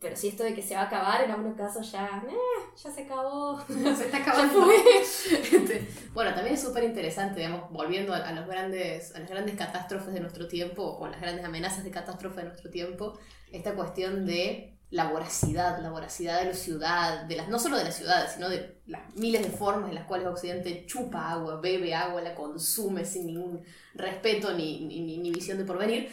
Pero 0.00 0.16
si 0.16 0.28
esto 0.28 0.42
de 0.42 0.52
que 0.52 0.60
se 0.60 0.74
va 0.74 0.82
a 0.82 0.84
acabar, 0.84 1.24
en 1.24 1.30
algunos 1.30 1.56
casos 1.56 1.90
ya, 1.90 2.22
eh, 2.28 2.34
ya 2.76 2.90
se 2.90 3.02
acabó. 3.04 3.58
se 3.68 4.04
está 4.04 4.18
acabando. 4.18 4.68
Este, 5.00 5.88
bueno, 6.12 6.34
también 6.34 6.56
es 6.56 6.62
súper 6.62 6.84
interesante, 6.84 7.40
digamos, 7.40 7.70
volviendo 7.70 8.12
a, 8.12 8.32
los 8.32 8.46
grandes, 8.46 9.14
a 9.14 9.20
las 9.20 9.30
grandes 9.30 9.56
catástrofes 9.56 10.12
de 10.12 10.20
nuestro 10.20 10.46
tiempo, 10.46 10.82
o 10.82 11.06
las 11.06 11.20
grandes 11.20 11.44
amenazas 11.44 11.84
de 11.84 11.90
catástrofe 11.90 12.42
de 12.42 12.48
nuestro 12.48 12.70
tiempo, 12.70 13.18
esta 13.56 13.74
cuestión 13.74 14.26
de 14.26 14.78
la 14.90 15.10
voracidad, 15.10 15.80
la 15.80 15.90
voracidad 15.90 16.40
de 16.40 16.46
la 16.46 16.54
ciudad, 16.54 17.24
de 17.24 17.36
las, 17.36 17.48
no 17.48 17.58
solo 17.58 17.76
de 17.76 17.84
las 17.84 17.96
ciudades, 17.96 18.32
sino 18.32 18.48
de 18.48 18.80
las 18.86 19.14
miles 19.16 19.42
de 19.42 19.50
formas 19.50 19.88
en 19.88 19.96
las 19.96 20.06
cuales 20.06 20.28
Occidente 20.28 20.84
chupa 20.86 21.30
agua, 21.30 21.60
bebe 21.60 21.94
agua, 21.94 22.20
la 22.20 22.34
consume 22.34 23.04
sin 23.04 23.26
ningún 23.26 23.62
respeto 23.94 24.52
ni, 24.52 24.84
ni, 24.86 25.18
ni 25.18 25.30
visión 25.32 25.58
de 25.58 25.64
porvenir, 25.64 26.10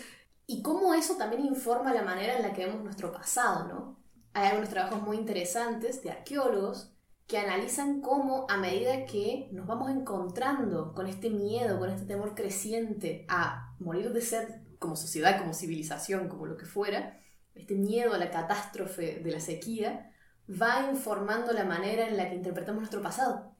y 0.47 0.61
cómo 0.61 0.93
eso 0.93 1.15
también 1.15 1.45
informa 1.45 1.93
la 1.93 2.01
manera 2.01 2.35
en 2.35 2.41
la 2.41 2.53
que 2.53 2.65
vemos 2.65 2.83
nuestro 2.83 3.11
pasado, 3.11 3.67
¿no? 3.67 3.99
Hay 4.33 4.47
algunos 4.47 4.69
trabajos 4.69 5.01
muy 5.01 5.17
interesantes 5.17 6.01
de 6.01 6.11
arqueólogos 6.11 6.91
que 7.27 7.37
analizan 7.37 8.01
cómo 8.01 8.45
a 8.49 8.57
medida 8.57 9.05
que 9.05 9.47
nos 9.51 9.67
vamos 9.67 9.89
encontrando 9.91 10.93
con 10.93 11.07
este 11.07 11.29
miedo, 11.29 11.79
con 11.79 11.89
este 11.89 12.05
temor 12.05 12.35
creciente 12.35 13.25
a 13.29 13.75
morir 13.79 14.11
de 14.11 14.21
sed 14.21 14.47
como 14.79 14.95
sociedad, 14.95 15.37
como 15.39 15.53
civilización, 15.53 16.27
como 16.27 16.47
lo 16.47 16.57
que 16.57 16.65
fuera, 16.65 17.21
este 17.55 17.75
miedo 17.75 18.13
a 18.13 18.17
la 18.17 18.31
catástrofe 18.31 19.19
de 19.23 19.31
la 19.31 19.39
sequía, 19.39 20.11
va 20.49 20.89
informando 20.91 21.53
la 21.53 21.63
manera 21.63 22.07
en 22.07 22.17
la 22.17 22.29
que 22.29 22.35
interpretamos 22.35 22.81
nuestro 22.81 23.01
pasado. 23.01 23.55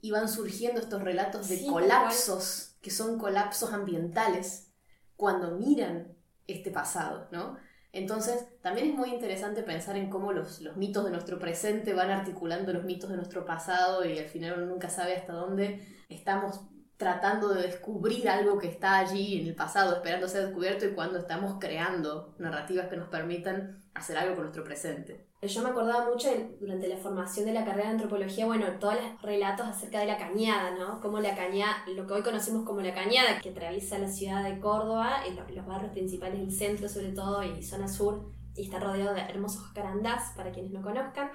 Y 0.00 0.10
van 0.10 0.28
surgiendo 0.28 0.80
estos 0.80 1.02
relatos 1.02 1.48
de 1.48 1.64
colapsos, 1.66 2.76
que 2.80 2.90
son 2.90 3.18
colapsos 3.18 3.72
ambientales, 3.72 4.72
cuando 5.16 5.56
miran 5.56 6.16
este 6.48 6.70
pasado, 6.70 7.28
¿no? 7.30 7.56
Entonces, 7.92 8.46
también 8.62 8.88
es 8.88 8.94
muy 8.94 9.10
interesante 9.10 9.62
pensar 9.62 9.96
en 9.96 10.08
cómo 10.08 10.32
los, 10.32 10.60
los, 10.62 10.76
mitos 10.76 11.04
de 11.04 11.10
nuestro 11.10 11.38
presente 11.38 11.92
van 11.92 12.10
articulando 12.10 12.72
los 12.72 12.84
mitos 12.84 13.10
de 13.10 13.16
nuestro 13.16 13.44
pasado 13.44 14.04
y 14.04 14.18
al 14.18 14.28
final 14.28 14.54
uno 14.56 14.66
nunca 14.66 14.88
sabe 14.88 15.14
hasta 15.14 15.34
dónde 15.34 15.86
estamos 16.08 16.62
tratando 17.02 17.48
de 17.48 17.62
descubrir 17.62 18.28
algo 18.28 18.58
que 18.58 18.68
está 18.68 18.98
allí 18.98 19.40
en 19.40 19.48
el 19.48 19.56
pasado, 19.56 19.96
esperando 19.96 20.28
ser 20.28 20.46
descubierto 20.46 20.86
y 20.86 20.94
cuando 20.94 21.18
estamos 21.18 21.56
creando 21.58 22.32
narrativas 22.38 22.86
que 22.86 22.96
nos 22.96 23.08
permitan 23.08 23.82
hacer 23.92 24.16
algo 24.16 24.36
con 24.36 24.44
nuestro 24.44 24.62
presente. 24.62 25.26
Yo 25.42 25.62
me 25.64 25.70
acordaba 25.70 26.08
mucho 26.08 26.28
durante 26.60 26.86
la 26.86 26.96
formación 26.96 27.46
de 27.46 27.54
la 27.54 27.64
carrera 27.64 27.88
de 27.88 27.94
antropología, 27.94 28.46
bueno, 28.46 28.66
todos 28.78 28.94
los 28.94 29.20
relatos 29.20 29.66
acerca 29.66 29.98
de 29.98 30.06
la 30.06 30.16
cañada, 30.16 30.76
¿no? 30.78 31.00
Como 31.00 31.18
la 31.18 31.34
cañada, 31.34 31.82
lo 31.88 32.06
que 32.06 32.12
hoy 32.12 32.22
conocemos 32.22 32.64
como 32.64 32.80
la 32.82 32.94
cañada, 32.94 33.40
que 33.40 33.50
atraviesa 33.50 33.98
la 33.98 34.06
ciudad 34.06 34.44
de 34.44 34.60
Córdoba, 34.60 35.22
en 35.26 35.34
los 35.56 35.66
barrios 35.66 35.90
principales 35.90 36.38
del 36.38 36.52
centro 36.52 36.88
sobre 36.88 37.08
todo 37.08 37.42
y 37.42 37.64
zona 37.64 37.88
sur, 37.88 38.30
y 38.54 38.62
está 38.62 38.78
rodeado 38.78 39.14
de 39.14 39.22
hermosos 39.22 39.72
carandás, 39.74 40.32
para 40.36 40.52
quienes 40.52 40.70
no 40.70 40.82
conozcan 40.82 41.32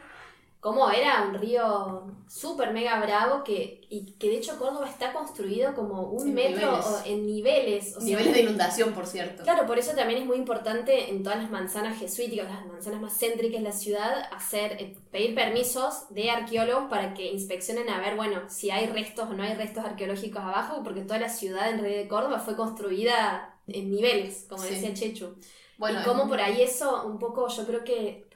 como 0.68 0.92
era 0.92 1.22
un 1.22 1.34
río 1.36 2.04
súper 2.28 2.74
mega 2.74 3.00
bravo 3.00 3.42
que, 3.42 3.88
y 3.90 4.12
que 4.20 4.28
de 4.28 4.36
hecho 4.36 4.60
Córdoba 4.60 4.90
está 4.90 5.14
construido 5.14 5.74
como 5.74 6.10
un 6.10 6.34
metro 6.34 6.78
en 7.06 7.26
niveles. 7.26 7.98
niveles 8.02 8.34
de 8.34 8.42
inundación, 8.42 8.92
por 8.92 9.08
cierto. 9.08 9.44
Claro, 9.44 9.66
por 9.66 9.80
eso 9.80 9.94
también 9.94 10.20
es 10.20 10.26
muy 10.26 10.36
importante 10.36 11.10
en 11.10 11.24
todas 11.24 11.40
las 11.42 11.50
manzanas 11.50 11.98
jesuíticas, 11.98 12.50
las 12.50 12.66
manzanas 12.66 13.00
más 13.00 13.18
céntricas 13.18 13.62
de 13.62 13.70
la 13.70 13.72
ciudad, 13.72 14.28
hacer, 14.34 14.74
eh, 14.74 14.98
pedir 15.10 15.34
permisos 15.36 16.10
de 16.10 16.32
arqueólogos 16.32 16.90
para 16.90 17.14
que 17.14 17.32
inspeccionen 17.32 17.90
a 17.90 18.02
ver, 18.02 18.18
bueno, 18.18 18.42
si 18.50 18.70
hay 18.70 18.88
restos 18.88 19.30
o 19.30 19.36
no 19.36 19.44
hay 19.44 19.54
restos 19.54 19.86
arqueológicos 19.86 20.42
abajo, 20.42 20.84
porque 20.84 21.00
toda 21.00 21.20
la 21.20 21.30
ciudad 21.30 21.70
en 21.70 21.80
realidad 21.80 22.02
de 22.02 22.10
Córdoba 22.10 22.40
fue 22.40 22.58
construida 22.58 23.58
en 23.68 23.90
niveles, 23.90 24.48
como 24.50 24.64
decía 24.64 24.94
Chechu. 24.94 25.38
Bueno, 25.78 26.02
y 26.02 26.04
como 26.04 26.28
por 26.28 26.42
ahí 26.42 26.62
eso, 26.62 27.06
un 27.06 27.20
poco, 27.20 27.48
yo 27.48 27.66
creo 27.66 27.86
que 27.86 28.27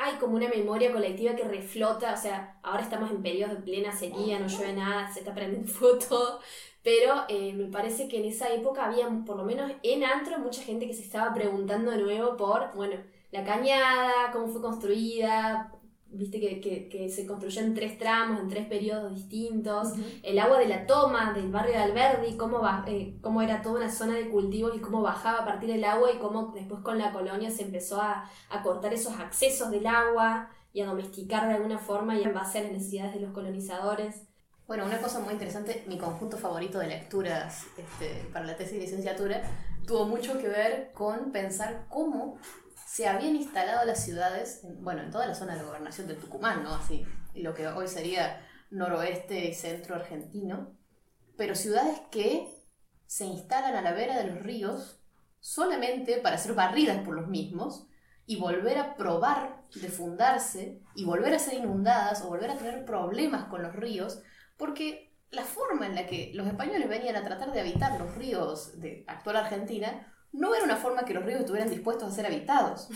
hay 0.00 0.14
como 0.16 0.36
una 0.36 0.48
memoria 0.48 0.92
colectiva 0.92 1.34
que 1.34 1.44
reflota, 1.44 2.14
o 2.14 2.16
sea, 2.16 2.58
ahora 2.62 2.82
estamos 2.82 3.10
en 3.10 3.22
periodos 3.22 3.56
de 3.56 3.62
plena 3.62 3.92
sequía, 3.92 4.38
no 4.38 4.46
llueve 4.46 4.74
nada, 4.74 5.12
se 5.12 5.20
está 5.20 5.34
prendiendo 5.34 5.70
fuego 5.72 6.40
pero 6.82 7.24
eh, 7.28 7.52
me 7.54 7.66
parece 7.66 8.08
que 8.08 8.18
en 8.18 8.24
esa 8.26 8.52
época 8.52 8.86
había, 8.86 9.08
por 9.24 9.36
lo 9.36 9.44
menos 9.44 9.70
en 9.82 10.04
Antro, 10.04 10.38
mucha 10.38 10.62
gente 10.62 10.86
que 10.86 10.94
se 10.94 11.02
estaba 11.02 11.32
preguntando 11.32 11.92
de 11.92 11.98
nuevo 11.98 12.36
por, 12.36 12.74
bueno, 12.74 12.96
la 13.30 13.44
cañada, 13.44 14.32
cómo 14.32 14.48
fue 14.48 14.60
construida, 14.60 15.72
viste 16.12 16.40
que, 16.40 17.08
se 17.08 17.26
construyó 17.26 17.62
en 17.62 17.74
tres 17.74 17.98
tramos, 17.98 18.40
en 18.40 18.48
tres 18.48 18.66
periodos 18.66 19.14
distintos, 19.14 19.92
el 20.22 20.38
agua 20.38 20.58
de 20.58 20.68
la 20.68 20.86
toma 20.86 21.32
del 21.32 21.50
barrio 21.50 21.72
de 21.72 21.78
Alberdi, 21.78 22.36
cómo, 22.36 22.62
eh, 22.86 23.16
cómo 23.20 23.42
era 23.42 23.62
toda 23.62 23.76
una 23.76 23.90
zona 23.90 24.14
de 24.14 24.28
cultivos 24.28 24.76
y 24.76 24.80
cómo 24.80 25.02
bajaba 25.02 25.40
a 25.40 25.44
partir 25.44 25.70
del 25.70 25.84
agua 25.84 26.10
y 26.12 26.18
cómo 26.18 26.52
después 26.54 26.82
con 26.82 26.98
la 26.98 27.12
colonia 27.12 27.50
se 27.50 27.62
empezó 27.62 28.00
a, 28.00 28.30
cortar 28.62 28.92
esos 28.94 29.18
accesos 29.18 29.70
del 29.70 29.86
agua 29.86 30.50
y 30.72 30.82
a 30.82 30.86
domesticar 30.86 31.48
de 31.48 31.54
alguna 31.54 31.78
forma 31.78 32.16
y 32.16 32.22
en 32.22 32.32
base 32.32 32.58
a 32.58 32.62
las 32.62 32.72
necesidades 32.72 33.14
de 33.14 33.20
los 33.20 33.32
colonizadores. 33.32 34.22
Bueno, 34.66 34.86
una 34.86 34.98
cosa 34.98 35.18
muy 35.20 35.32
interesante, 35.32 35.82
mi 35.88 35.98
conjunto 35.98 36.36
favorito 36.36 36.78
de 36.78 36.86
lecturas 36.86 37.66
este, 37.76 38.24
para 38.32 38.46
la 38.46 38.56
tesis 38.56 38.74
de 38.74 38.80
licenciatura 38.80 39.42
tuvo 39.86 40.06
mucho 40.06 40.38
que 40.38 40.48
ver 40.48 40.92
con 40.92 41.32
pensar 41.32 41.86
cómo 41.88 42.38
se 42.92 43.08
habían 43.08 43.36
instalado 43.36 43.86
las 43.86 44.04
ciudades, 44.04 44.60
bueno, 44.80 45.00
en 45.00 45.10
toda 45.10 45.26
la 45.26 45.34
zona 45.34 45.54
de 45.54 45.60
la 45.60 45.64
gobernación 45.64 46.06
del 46.08 46.18
Tucumán, 46.18 46.62
¿no? 46.62 46.74
Así, 46.74 47.06
lo 47.34 47.54
que 47.54 47.66
hoy 47.66 47.88
sería 47.88 48.46
noroeste 48.70 49.46
y 49.46 49.54
centro 49.54 49.94
argentino, 49.94 50.76
pero 51.38 51.54
ciudades 51.54 52.02
que 52.10 52.46
se 53.06 53.24
instalan 53.24 53.76
a 53.76 53.80
la 53.80 53.94
vera 53.94 54.18
de 54.18 54.26
los 54.30 54.42
ríos 54.42 55.00
solamente 55.40 56.18
para 56.18 56.36
ser 56.36 56.52
barridas 56.52 57.02
por 57.02 57.14
los 57.14 57.28
mismos 57.28 57.86
y 58.26 58.38
volver 58.38 58.76
a 58.76 58.94
probar 58.94 59.62
de 59.74 59.88
fundarse 59.88 60.82
y 60.94 61.06
volver 61.06 61.32
a 61.32 61.38
ser 61.38 61.54
inundadas 61.54 62.20
o 62.20 62.28
volver 62.28 62.50
a 62.50 62.58
tener 62.58 62.84
problemas 62.84 63.46
con 63.46 63.62
los 63.62 63.74
ríos, 63.74 64.20
porque 64.58 65.16
la 65.30 65.44
forma 65.44 65.86
en 65.86 65.94
la 65.94 66.06
que 66.06 66.30
los 66.34 66.46
españoles 66.46 66.90
venían 66.90 67.16
a 67.16 67.24
tratar 67.24 67.52
de 67.52 67.60
habitar 67.60 67.98
los 67.98 68.14
ríos 68.16 68.78
de 68.80 69.06
actual 69.08 69.36
Argentina 69.36 70.11
no 70.32 70.54
era 70.54 70.64
una 70.64 70.76
forma 70.76 71.04
que 71.04 71.12
los 71.12 71.24
ríos 71.24 71.40
estuvieran 71.40 71.68
dispuestos 71.68 72.10
a 72.10 72.14
ser 72.14 72.26
habitados. 72.26 72.88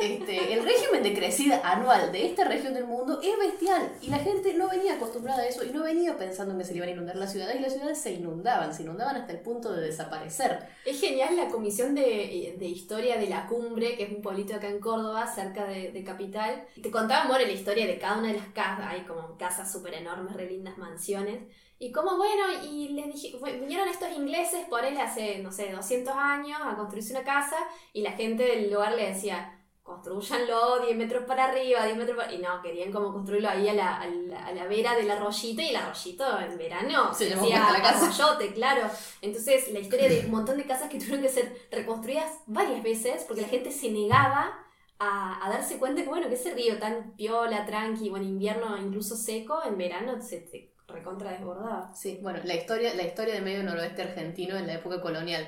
Este, 0.00 0.52
el 0.54 0.62
régimen 0.62 1.02
de 1.02 1.12
crecida 1.12 1.60
anual 1.64 2.12
de 2.12 2.26
esta 2.26 2.44
región 2.44 2.72
del 2.72 2.84
mundo 2.84 3.20
es 3.20 3.36
bestial 3.36 3.90
y 4.00 4.10
la 4.10 4.18
gente 4.18 4.54
no 4.54 4.68
venía 4.68 4.94
acostumbrada 4.94 5.42
a 5.42 5.46
eso 5.46 5.64
y 5.64 5.70
no 5.70 5.82
venía 5.82 6.16
pensando 6.16 6.52
en 6.52 6.58
que 6.58 6.64
se 6.64 6.70
le 6.70 6.76
iban 6.76 6.88
a 6.88 6.92
inundar 6.92 7.16
las 7.16 7.32
ciudades 7.32 7.56
y 7.56 7.62
las 7.62 7.72
ciudades 7.72 8.00
se 8.00 8.12
inundaban, 8.12 8.72
se 8.72 8.84
inundaban 8.84 9.16
hasta 9.16 9.32
el 9.32 9.40
punto 9.40 9.72
de 9.72 9.82
desaparecer. 9.82 10.60
Es 10.84 11.00
genial 11.00 11.36
la 11.36 11.48
Comisión 11.48 11.96
de, 11.96 12.56
Historia 12.60 13.18
de 13.18 13.28
la 13.28 13.46
Cumbre, 13.46 13.96
que 13.96 14.04
es 14.04 14.10
un 14.10 14.22
pueblito 14.22 14.54
acá 14.54 14.68
en 14.68 14.78
Córdoba, 14.78 15.26
cerca 15.26 15.64
de, 15.64 16.04
Capital. 16.04 16.64
Te 16.80 16.90
contaban, 16.92 17.26
bueno, 17.26 17.44
la 17.44 17.52
historia 17.52 17.86
de 17.86 17.98
cada 17.98 18.18
una 18.18 18.28
de 18.28 18.38
las 18.38 18.48
casas, 18.48 18.86
hay 18.88 19.00
como 19.00 19.36
casas 19.36 19.70
súper 19.70 19.94
enormes, 19.94 20.34
re 20.36 20.46
lindas 20.46 20.78
mansiones. 20.78 21.40
Y 21.80 21.92
como 21.92 22.16
bueno, 22.16 22.64
y 22.64 22.88
les 22.88 23.06
dije, 23.06 23.38
vinieron 23.60 23.88
estos 23.88 24.10
ingleses 24.10 24.66
por 24.68 24.84
él 24.84 24.98
hace, 24.98 25.38
no 25.38 25.52
sé, 25.52 25.70
200 25.70 26.12
años 26.14 26.58
a 26.62 26.76
construirse 26.76 27.12
una 27.12 27.22
casa 27.22 27.56
y 27.92 28.02
la 28.02 28.12
gente 28.12 28.42
del 28.42 28.72
lugar 28.72 28.94
le 28.96 29.12
decía, 29.12 29.58
construyanlo 29.88 30.80
10 30.80 30.96
metros 30.96 31.24
para 31.24 31.44
arriba, 31.44 31.84
10 31.84 31.96
metros 31.96 32.16
para... 32.16 32.32
Y 32.32 32.38
no, 32.38 32.60
querían 32.62 32.90
como 32.90 33.12
construirlo 33.12 33.48
ahí 33.48 33.68
a 33.68 33.74
la, 33.74 33.96
a 34.00 34.52
la, 34.52 34.66
vera 34.66 34.96
del 34.96 35.08
arroyito 35.08 35.62
y 35.62 35.68
el 35.68 35.76
arroyito 35.76 36.40
en 36.40 36.58
verano 36.58 37.14
se 37.14 37.26
decía 37.26 37.68
arroyote, 37.68 38.52
claro. 38.52 38.90
Entonces 39.22 39.72
la 39.72 39.78
historia 39.78 40.08
de 40.08 40.20
un 40.26 40.32
montón 40.32 40.58
de 40.58 40.66
casas 40.66 40.90
que 40.90 40.98
tuvieron 40.98 41.22
que 41.22 41.28
ser 41.28 41.68
reconstruidas 41.70 42.40
varias 42.46 42.82
veces 42.82 43.24
porque 43.26 43.42
la 43.42 43.48
gente 43.48 43.70
se 43.70 43.90
negaba 43.90 44.52
a, 44.98 45.46
a, 45.46 45.50
darse 45.50 45.78
cuenta 45.78 46.02
que, 46.02 46.08
bueno, 46.08 46.28
que 46.28 46.34
ese 46.34 46.54
río 46.54 46.76
tan 46.78 47.14
piola, 47.14 47.64
tranqui, 47.64 48.08
bueno, 48.10 48.26
invierno 48.26 48.76
incluso 48.78 49.16
seco, 49.16 49.62
en 49.64 49.78
verano 49.78 50.20
se, 50.20 50.72
recontra 50.88 51.30
desbordada. 51.32 51.94
Sí, 51.94 52.18
bueno, 52.22 52.40
la 52.44 52.54
historia, 52.54 52.94
la 52.94 53.04
historia 53.04 53.34
de 53.34 53.40
medio 53.40 53.62
noroeste 53.62 54.02
argentino 54.02 54.56
en 54.56 54.66
la 54.66 54.74
época 54.74 55.00
colonial. 55.00 55.46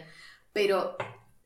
Pero 0.52 0.96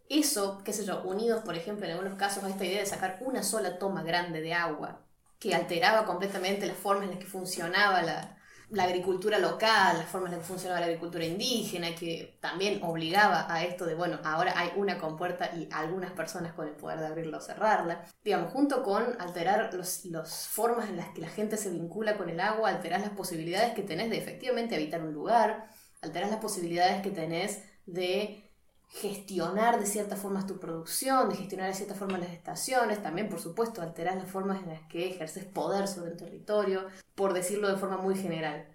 eso, 0.09 0.63
qué 0.65 0.73
sé 0.73 0.85
yo, 0.85 1.03
unidos, 1.03 1.43
por 1.45 1.57
ejemplo, 1.57 1.87
en 1.87 1.93
algunos 1.93 2.19
casos 2.19 2.45
a 2.45 2.51
esta 2.51 2.65
idea 2.65 2.81
de 2.81 2.87
sacar 2.87 3.19
una 3.21 3.43
sola 3.43 3.79
toma 3.79 4.03
grande 4.03 4.41
de 4.41 4.55
agua, 4.55 5.07
que 5.39 5.55
alteraba 5.55 6.05
completamente 6.05 6.67
las 6.67 6.77
formas 6.77 7.05
en 7.05 7.11
las 7.11 7.19
que 7.19 7.27
funcionaba 7.27 8.03
la, 8.03 8.39
la 8.71 8.85
agricultura 8.85 9.39
local, 9.39 9.99
las 9.99 10.09
formas 10.09 10.33
en 10.33 10.39
que 10.39 10.45
funcionaba 10.45 10.81
la 10.81 10.87
agricultura 10.87 11.25
indígena, 11.25 11.95
que 11.95 12.37
también 12.41 12.81
obligaba 12.83 13.47
a 13.53 13.65
esto 13.65 13.85
de, 13.87 13.95
bueno, 13.95 14.19
ahora 14.25 14.55
hay 14.57 14.73
una 14.77 14.99
compuerta 14.99 15.51
y 15.55 15.69
algunas 15.73 16.13
personas 16.13 16.53
con 16.55 16.67
el 16.67 16.75
poder 16.75 17.01
de 17.01 17.07
abrirla 17.07 17.39
o 17.39 17.41
cerrarla. 17.41 18.05
Digamos, 18.25 18.53
junto 18.53 18.83
con 18.83 19.21
alterar 19.21 19.73
las 19.75 20.49
formas 20.49 20.89
en 20.89 20.97
las 20.97 21.09
que 21.11 21.21
la 21.21 21.29
gente 21.29 21.57
se 21.57 21.71
vincula 21.71 22.17
con 22.17 22.29
el 22.29 22.41
agua, 22.41 22.71
alterar 22.71 23.01
las 23.01 23.11
posibilidades 23.11 23.75
que 23.75 23.83
tenés 23.83 24.11
de 24.11 24.19
efectivamente 24.19 24.75
habitar 24.75 25.03
un 25.03 25.13
lugar, 25.13 25.69
alterar 26.01 26.31
las 26.31 26.41
posibilidades 26.41 27.03
que 27.03 27.11
tenés 27.11 27.63
de 27.87 28.44
gestionar 28.95 29.81
de 29.81 29.87
cierta 29.87 30.15
forma 30.15 30.47
tu 30.47 30.61
producción, 30.61 31.29
de 31.29 31.35
gestionar 31.35 31.67
de 31.67 31.75
cierta 31.75 31.97
forma 31.97 32.17
las 32.17 32.31
estaciones, 32.31 33.03
también 33.03 33.29
por 33.29 33.41
supuesto 33.41 33.83
alterar 33.83 34.17
las 34.17 34.31
formas 34.31 34.63
en 34.63 34.69
las 34.69 34.83
que 34.83 35.11
ejerces 35.11 35.45
poder 35.45 35.89
sobre 35.89 36.13
el 36.13 36.17
territorio, 36.17 36.87
por 37.17 37.33
decirlo 37.33 37.69
de 37.69 37.77
forma 37.77 37.97
muy 37.97 38.15
general. 38.15 38.69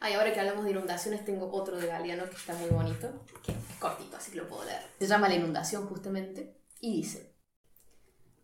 Ay, 0.00 0.14
ahora 0.14 0.32
que 0.32 0.40
hablamos 0.40 0.64
de 0.64 0.70
inundaciones 0.70 1.26
tengo 1.26 1.52
otro 1.52 1.76
de 1.76 1.86
Galeano 1.86 2.24
que 2.24 2.36
está 2.36 2.54
muy 2.54 2.70
bonito, 2.70 3.22
que 3.44 3.52
es 3.52 3.58
cortito, 3.78 4.16
así 4.16 4.30
que 4.30 4.38
lo 4.38 4.48
puedo 4.48 4.64
leer. 4.64 4.80
Se 4.98 5.06
llama 5.06 5.28
La 5.28 5.34
inundación 5.34 5.86
justamente 5.86 6.56
y 6.80 6.96
dice, 6.96 7.34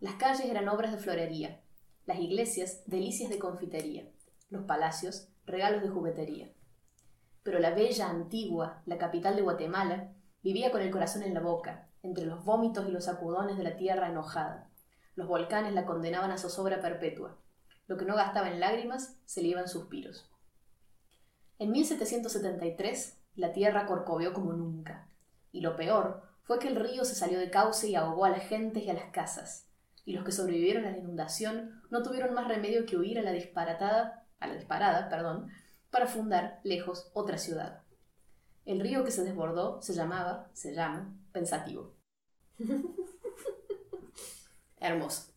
las 0.00 0.14
calles 0.14 0.44
eran 0.44 0.68
obras 0.68 0.92
de 0.92 0.98
florería, 0.98 1.62
las 2.04 2.18
iglesias 2.18 2.82
delicias 2.84 3.30
de 3.30 3.38
confitería, 3.38 4.06
los 4.50 4.64
palacios 4.64 5.28
regalos 5.46 5.82
de 5.82 5.88
juguetería. 5.88 6.52
Pero 7.42 7.58
la 7.58 7.70
bella 7.70 8.10
antigua, 8.10 8.82
la 8.84 8.98
capital 8.98 9.34
de 9.34 9.42
Guatemala, 9.42 10.12
Vivía 10.42 10.72
con 10.72 10.80
el 10.80 10.90
corazón 10.90 11.22
en 11.22 11.34
la 11.34 11.40
boca, 11.40 11.88
entre 12.02 12.26
los 12.26 12.44
vómitos 12.44 12.88
y 12.88 12.90
los 12.90 13.04
sacudones 13.04 13.56
de 13.56 13.62
la 13.62 13.76
tierra 13.76 14.08
enojada. 14.08 14.68
Los 15.14 15.28
volcanes 15.28 15.72
la 15.72 15.86
condenaban 15.86 16.32
a 16.32 16.38
zozobra 16.38 16.80
perpetua. 16.80 17.38
Lo 17.86 17.96
que 17.96 18.04
no 18.04 18.16
gastaba 18.16 18.50
en 18.50 18.58
lágrimas 18.58 19.20
se 19.24 19.42
le 19.42 19.48
iba 19.48 19.60
en 19.60 19.68
suspiros. 19.68 20.28
En 21.58 21.70
1773 21.70 23.20
la 23.36 23.52
tierra 23.52 23.86
corcoveó 23.86 24.32
como 24.32 24.52
nunca. 24.52 25.08
Y 25.52 25.60
lo 25.60 25.76
peor 25.76 26.22
fue 26.42 26.58
que 26.58 26.68
el 26.68 26.76
río 26.76 27.04
se 27.04 27.14
salió 27.14 27.38
de 27.38 27.50
cauce 27.50 27.88
y 27.88 27.94
ahogó 27.94 28.24
a 28.24 28.30
las 28.30 28.42
gentes 28.42 28.82
y 28.82 28.90
a 28.90 28.94
las 28.94 29.10
casas. 29.12 29.68
Y 30.04 30.12
los 30.12 30.24
que 30.24 30.32
sobrevivieron 30.32 30.86
a 30.86 30.90
la 30.90 30.98
inundación 30.98 31.82
no 31.90 32.02
tuvieron 32.02 32.34
más 32.34 32.48
remedio 32.48 32.84
que 32.84 32.96
huir 32.96 33.18
a 33.20 33.22
la 33.22 33.30
disparatada, 33.30 34.26
a 34.40 34.48
la 34.48 34.54
disparada, 34.54 35.08
perdón, 35.08 35.48
para 35.90 36.06
fundar 36.06 36.58
lejos 36.64 37.12
otra 37.14 37.38
ciudad. 37.38 37.81
El 38.64 38.80
río 38.80 39.04
que 39.04 39.10
se 39.10 39.24
desbordó 39.24 39.82
se 39.82 39.94
llamaba, 39.94 40.50
se 40.52 40.74
llama, 40.74 41.14
Pensativo. 41.32 41.94
Hermoso. 44.80 45.32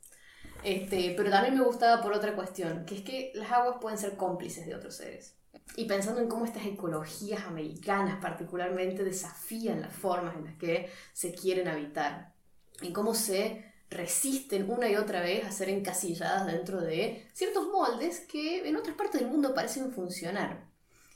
Este, 0.64 1.14
pero 1.16 1.30
también 1.30 1.56
me 1.56 1.64
gustaba 1.64 2.02
por 2.02 2.14
otra 2.14 2.36
cuestión, 2.36 2.86
que 2.86 2.96
es 2.96 3.02
que 3.02 3.32
las 3.36 3.52
aguas 3.52 3.78
pueden 3.80 3.98
ser 3.98 4.18
cómplices 4.18 4.66
de 4.66 4.76
otros 4.76 4.96
seres. 4.96 5.36
Y 5.76 5.86
pensando 5.86 6.22
en 6.22 6.28
cómo 6.28 6.46
estas 6.46 6.66
ecologías 6.66 7.46
americanas 7.46 8.20
particularmente 8.22 9.04
desafían 9.04 9.82
las 9.82 9.94
formas 9.94 10.36
en 10.36 10.46
las 10.46 10.58
que 10.58 10.90
se 11.14 11.34
quieren 11.34 11.68
habitar, 11.68 12.34
en 12.82 12.94
cómo 12.94 13.14
se 13.14 13.74
resisten 13.90 14.70
una 14.70 14.90
y 14.90 14.96
otra 14.96 15.22
vez 15.22 15.46
a 15.46 15.52
ser 15.52 15.70
encasilladas 15.70 16.48
dentro 16.48 16.82
de 16.82 17.28
ciertos 17.34 17.68
moldes 17.68 18.22
que 18.22 18.68
en 18.68 18.76
otras 18.76 18.96
partes 18.96 19.22
del 19.22 19.30
mundo 19.30 19.54
parecen 19.54 19.92
funcionar. 19.92 20.66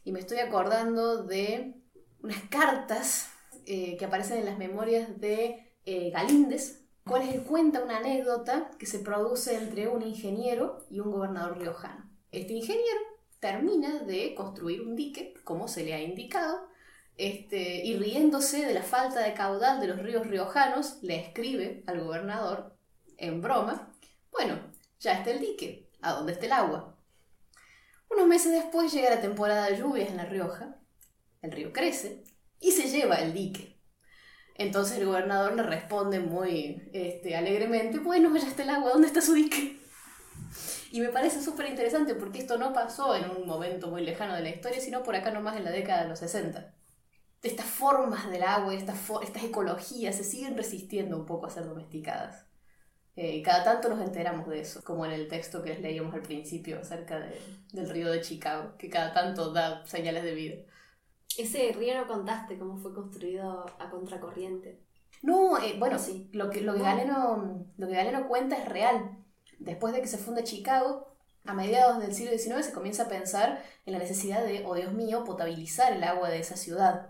Y 0.03 0.11
me 0.11 0.19
estoy 0.19 0.39
acordando 0.39 1.23
de 1.23 1.78
unas 2.21 2.41
cartas 2.49 3.29
eh, 3.65 3.97
que 3.97 4.05
aparecen 4.05 4.39
en 4.39 4.45
las 4.45 4.57
memorias 4.57 5.19
de 5.19 5.73
eh, 5.85 6.11
Galíndez, 6.11 6.85
cuales 7.05 7.33
él 7.33 7.43
cuenta 7.43 7.83
una 7.83 7.97
anécdota 7.97 8.71
que 8.77 8.85
se 8.85 8.99
produce 8.99 9.55
entre 9.55 9.87
un 9.87 10.01
ingeniero 10.01 10.85
y 10.89 10.99
un 10.99 11.11
gobernador 11.11 11.57
riojano. 11.57 12.09
Este 12.31 12.53
ingeniero 12.53 12.99
termina 13.39 13.99
de 13.99 14.35
construir 14.35 14.81
un 14.81 14.95
dique, 14.95 15.33
como 15.43 15.67
se 15.67 15.83
le 15.83 15.93
ha 15.93 16.01
indicado, 16.01 16.67
este, 17.17 17.85
y 17.85 17.97
riéndose 17.97 18.65
de 18.65 18.73
la 18.73 18.83
falta 18.83 19.21
de 19.21 19.33
caudal 19.33 19.79
de 19.79 19.87
los 19.87 19.99
ríos 19.99 20.27
riojanos, 20.27 20.99
le 21.01 21.15
escribe 21.15 21.83
al 21.87 22.01
gobernador, 22.01 22.75
en 23.17 23.41
broma, 23.41 23.93
bueno, 24.31 24.57
ya 24.99 25.13
está 25.13 25.31
el 25.31 25.39
dique, 25.39 25.89
¿a 26.01 26.13
dónde 26.13 26.33
está 26.33 26.45
el 26.45 26.53
agua? 26.53 26.95
Unos 28.09 28.27
meses 28.27 28.51
después 28.51 28.93
llega 28.93 29.09
la 29.09 29.21
temporada 29.21 29.67
de 29.67 29.77
lluvias 29.77 30.09
en 30.09 30.17
La 30.17 30.25
Rioja, 30.25 30.78
el 31.41 31.51
río 31.51 31.71
crece 31.73 32.23
y 32.59 32.71
se 32.71 32.89
lleva 32.89 33.15
el 33.15 33.33
dique. 33.33 33.79
Entonces 34.55 34.97
el 34.97 35.05
gobernador 35.05 35.55
le 35.55 35.63
responde 35.63 36.19
muy 36.19 36.89
este, 36.93 37.35
alegremente, 37.35 37.99
bueno, 37.99 38.35
ya 38.35 38.47
está 38.47 38.63
el 38.63 38.69
agua, 38.71 38.91
¿dónde 38.91 39.07
está 39.07 39.21
su 39.21 39.33
dique? 39.33 39.79
Y 40.91 41.01
me 41.01 41.09
parece 41.09 41.41
súper 41.41 41.67
interesante 41.67 42.15
porque 42.15 42.39
esto 42.39 42.57
no 42.57 42.73
pasó 42.73 43.15
en 43.15 43.29
un 43.29 43.47
momento 43.47 43.89
muy 43.89 44.03
lejano 44.03 44.35
de 44.35 44.41
la 44.41 44.49
historia, 44.49 44.81
sino 44.81 45.03
por 45.03 45.15
acá 45.15 45.31
nomás 45.31 45.55
en 45.55 45.63
la 45.63 45.71
década 45.71 46.03
de 46.03 46.09
los 46.09 46.19
60. 46.19 46.73
Estas 47.41 47.67
formas 47.67 48.29
del 48.29 48.43
agua, 48.43 48.73
estas, 48.73 48.97
estas 49.23 49.43
ecologías 49.43 50.15
se 50.15 50.23
siguen 50.23 50.57
resistiendo 50.57 51.17
un 51.17 51.25
poco 51.25 51.45
a 51.45 51.51
ser 51.51 51.65
domesticadas. 51.65 52.45
Eh, 53.15 53.41
cada 53.41 53.63
tanto 53.63 53.89
nos 53.89 54.01
enteramos 54.01 54.47
de 54.47 54.61
eso, 54.61 54.83
como 54.83 55.05
en 55.05 55.11
el 55.11 55.27
texto 55.27 55.61
que 55.61 55.69
les 55.69 55.81
leíamos 55.81 56.13
al 56.13 56.21
principio 56.21 56.79
acerca 56.79 57.19
de, 57.19 57.39
del 57.71 57.89
río 57.89 58.09
de 58.11 58.21
Chicago, 58.21 58.75
que 58.77 58.89
cada 58.89 59.13
tanto 59.13 59.51
da 59.51 59.85
señales 59.85 60.23
de 60.23 60.33
vida. 60.33 60.55
Ese 61.37 61.71
río 61.73 61.95
no 61.95 62.07
contaste 62.07 62.57
cómo 62.57 62.77
fue 62.77 62.93
construido 62.93 63.65
a 63.79 63.89
contracorriente. 63.89 64.81
No, 65.21 65.57
eh, 65.57 65.75
bueno, 65.77 65.99
sí, 65.99 66.29
lo 66.33 66.49
que, 66.49 66.61
lo, 66.61 66.73
que 66.73 66.81
Galeno, 66.81 67.65
lo 67.77 67.87
que 67.87 67.93
Galeno 67.93 68.27
cuenta 68.27 68.57
es 68.57 68.67
real. 68.67 69.17
Después 69.59 69.93
de 69.93 70.01
que 70.01 70.07
se 70.07 70.17
funda 70.17 70.43
Chicago, 70.43 71.07
a 71.45 71.53
mediados 71.53 71.99
del 71.99 72.13
siglo 72.13 72.37
XIX 72.37 72.65
se 72.65 72.73
comienza 72.73 73.03
a 73.03 73.09
pensar 73.09 73.63
en 73.85 73.93
la 73.93 73.99
necesidad 73.99 74.43
de, 74.43 74.63
oh 74.65 74.75
Dios 74.75 74.93
mío, 74.93 75.23
potabilizar 75.23 75.93
el 75.93 76.03
agua 76.03 76.29
de 76.29 76.39
esa 76.39 76.55
ciudad. 76.55 77.09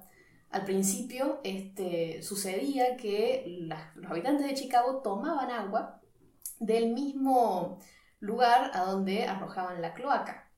Al 0.49 0.65
principio 0.65 1.41
este, 1.43 2.23
sucedía 2.23 2.97
que 2.97 3.67
los 3.95 4.11
habitantes 4.11 4.47
de 4.47 4.55
Chicago 4.55 5.01
tomaban 5.01 5.51
agua 5.51 6.01
del 6.59 6.93
mismo 6.93 7.79
lugar 8.19 8.71
a 8.73 8.85
donde 8.85 9.25
arrojaban 9.25 9.81
la 9.81 9.93
cloaca, 9.93 10.49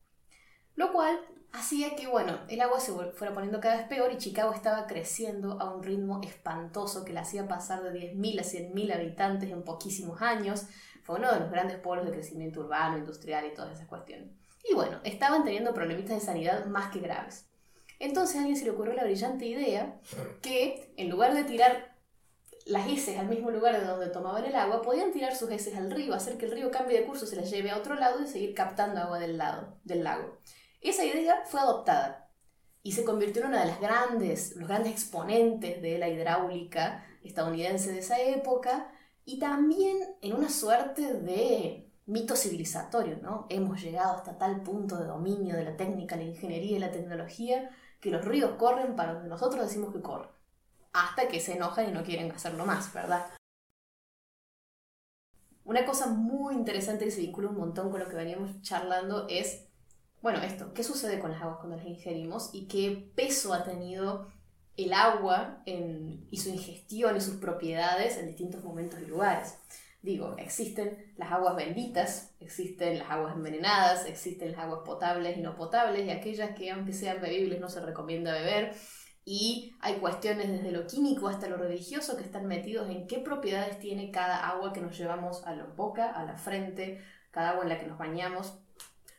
lo 0.75 0.93
cual 0.93 1.19
hacía 1.53 1.95
que, 1.95 2.07
bueno, 2.07 2.39
el 2.47 2.61
agua 2.61 2.79
se 2.79 2.91
fuera 2.91 3.33
poniendo 3.33 3.59
cada 3.59 3.77
vez 3.77 3.87
peor 3.87 4.11
y 4.11 4.17
Chicago 4.17 4.53
estaba 4.53 4.87
creciendo 4.87 5.59
a 5.59 5.73
un 5.73 5.83
ritmo 5.83 6.21
espantoso 6.23 7.03
que 7.03 7.13
la 7.13 7.21
hacía 7.21 7.47
pasar 7.47 7.83
de 7.83 7.91
10.000 7.91 8.39
a 8.39 8.43
100.000 8.43 8.93
habitantes 8.93 9.49
en 9.51 9.63
poquísimos 9.63 10.21
años. 10.21 10.65
Fue 11.03 11.17
uno 11.17 11.31
de 11.31 11.39
los 11.39 11.51
grandes 11.51 11.77
polos 11.77 12.05
de 12.05 12.11
crecimiento 12.11 12.61
urbano, 12.61 12.97
industrial 12.97 13.45
y 13.45 13.53
todas 13.53 13.73
esas 13.73 13.87
cuestiones. 13.87 14.29
Y 14.69 14.73
bueno, 14.73 14.99
estaban 15.03 15.43
teniendo 15.43 15.73
problemitas 15.73 16.19
de 16.19 16.25
sanidad 16.25 16.65
más 16.65 16.91
que 16.91 16.99
graves. 16.99 17.47
Entonces 17.99 18.37
a 18.37 18.39
alguien 18.39 18.57
se 18.57 18.65
le 18.65 18.71
ocurrió 18.71 18.93
la 18.93 19.03
brillante 19.03 19.45
idea 19.45 19.99
que 20.41 20.93
en 20.97 21.09
lugar 21.09 21.33
de 21.33 21.43
tirar 21.43 21.91
las 22.65 22.87
heces 22.87 23.17
al 23.17 23.27
mismo 23.27 23.51
lugar 23.51 23.79
de 23.79 23.85
donde 23.85 24.07
tomaban 24.07 24.45
el 24.45 24.55
agua, 24.55 24.81
podían 24.81 25.11
tirar 25.11 25.35
sus 25.35 25.49
heces 25.49 25.75
al 25.75 25.91
río, 25.91 26.13
hacer 26.13 26.37
que 26.37 26.45
el 26.45 26.51
río 26.51 26.71
cambie 26.71 26.99
de 26.99 27.05
curso, 27.05 27.25
se 27.25 27.35
las 27.35 27.49
lleve 27.49 27.71
a 27.71 27.77
otro 27.77 27.95
lado 27.95 28.21
y 28.23 28.27
seguir 28.27 28.53
captando 28.53 29.01
agua 29.01 29.19
del, 29.19 29.37
lado, 29.37 29.77
del 29.83 30.03
lago. 30.03 30.37
Esa 30.81 31.05
idea 31.05 31.43
fue 31.45 31.59
adoptada 31.59 32.31
y 32.83 32.93
se 32.93 33.05
convirtió 33.05 33.43
en 33.43 33.49
una 33.49 33.61
de 33.61 33.67
las 33.67 33.79
grandes, 33.79 34.55
los 34.55 34.67
grandes 34.67 34.93
exponentes 34.93 35.81
de 35.81 35.97
la 35.99 36.09
hidráulica 36.09 37.05
estadounidense 37.23 37.91
de 37.91 37.99
esa 37.99 38.19
época 38.19 38.91
y 39.23 39.37
también 39.37 39.97
en 40.21 40.33
una 40.33 40.49
suerte 40.49 41.13
de 41.13 41.91
mito 42.07 42.35
civilizatorio, 42.35 43.17
¿no? 43.21 43.45
Hemos 43.49 43.81
llegado 43.81 44.13
hasta 44.13 44.37
tal 44.37 44.63
punto 44.63 44.97
de 44.97 45.05
dominio 45.05 45.55
de 45.55 45.65
la 45.65 45.77
técnica, 45.77 46.15
la 46.15 46.23
ingeniería 46.23 46.77
y 46.77 46.79
la 46.79 46.91
tecnología 46.91 47.69
que 47.99 48.09
los 48.09 48.25
ríos 48.25 48.55
corren 48.57 48.95
para 48.95 49.13
donde 49.13 49.29
nosotros 49.29 49.61
decimos 49.61 49.93
que 49.93 50.01
corren, 50.01 50.31
hasta 50.91 51.27
que 51.27 51.39
se 51.39 51.53
enojan 51.53 51.89
y 51.89 51.91
no 51.91 52.03
quieren 52.03 52.31
hacerlo 52.31 52.65
más, 52.65 52.91
¿verdad? 52.91 53.27
Una 55.63 55.85
cosa 55.85 56.07
muy 56.07 56.55
interesante 56.55 57.05
que 57.05 57.11
se 57.11 57.21
vincula 57.21 57.49
un 57.49 57.57
montón 57.57 57.91
con 57.91 57.99
lo 57.99 58.09
que 58.09 58.15
veníamos 58.15 58.61
charlando 58.61 59.27
es, 59.29 59.67
bueno, 60.21 60.41
esto, 60.41 60.73
¿qué 60.73 60.83
sucede 60.83 61.19
con 61.19 61.31
las 61.31 61.41
aguas 61.41 61.57
cuando 61.57 61.77
las 61.77 61.85
ingerimos 61.85 62.49
y 62.53 62.67
qué 62.67 63.11
peso 63.15 63.53
ha 63.53 63.63
tenido 63.63 64.31
el 64.77 64.93
agua 64.93 65.63
y 65.65 66.37
su 66.37 66.49
ingestión 66.49 67.17
y 67.17 67.21
sus 67.21 67.35
propiedades 67.35 68.17
en 68.17 68.27
distintos 68.27 68.63
momentos 68.63 68.99
y 69.01 69.07
lugares? 69.07 69.55
Digo, 70.01 70.35
existen 70.39 71.13
las 71.17 71.31
aguas 71.31 71.55
benditas, 71.55 72.33
existen 72.39 72.97
las 72.97 73.11
aguas 73.11 73.35
envenenadas, 73.35 74.07
existen 74.07 74.51
las 74.51 74.61
aguas 74.61 74.81
potables 74.83 75.37
y 75.37 75.41
no 75.41 75.55
potables, 75.55 76.07
y 76.07 76.09
aquellas 76.09 76.55
que 76.55 76.71
aunque 76.71 76.93
sean 76.93 77.21
bebibles 77.21 77.59
no 77.59 77.69
se 77.69 77.81
recomienda 77.81 78.33
beber. 78.33 78.73
Y 79.23 79.75
hay 79.79 79.95
cuestiones 79.97 80.49
desde 80.49 80.71
lo 80.71 80.87
químico 80.87 81.27
hasta 81.27 81.47
lo 81.47 81.57
religioso 81.57 82.17
que 82.17 82.23
están 82.23 82.47
metidos 82.47 82.89
en 82.89 83.05
qué 83.05 83.19
propiedades 83.19 83.77
tiene 83.77 84.09
cada 84.09 84.47
agua 84.49 84.73
que 84.73 84.81
nos 84.81 84.97
llevamos 84.97 85.45
a 85.45 85.55
la 85.55 85.65
boca, 85.65 86.09
a 86.09 86.25
la 86.25 86.35
frente, 86.35 87.03
cada 87.29 87.51
agua 87.51 87.63
en 87.63 87.69
la 87.69 87.79
que 87.79 87.85
nos 87.85 87.99
bañamos. 87.99 88.57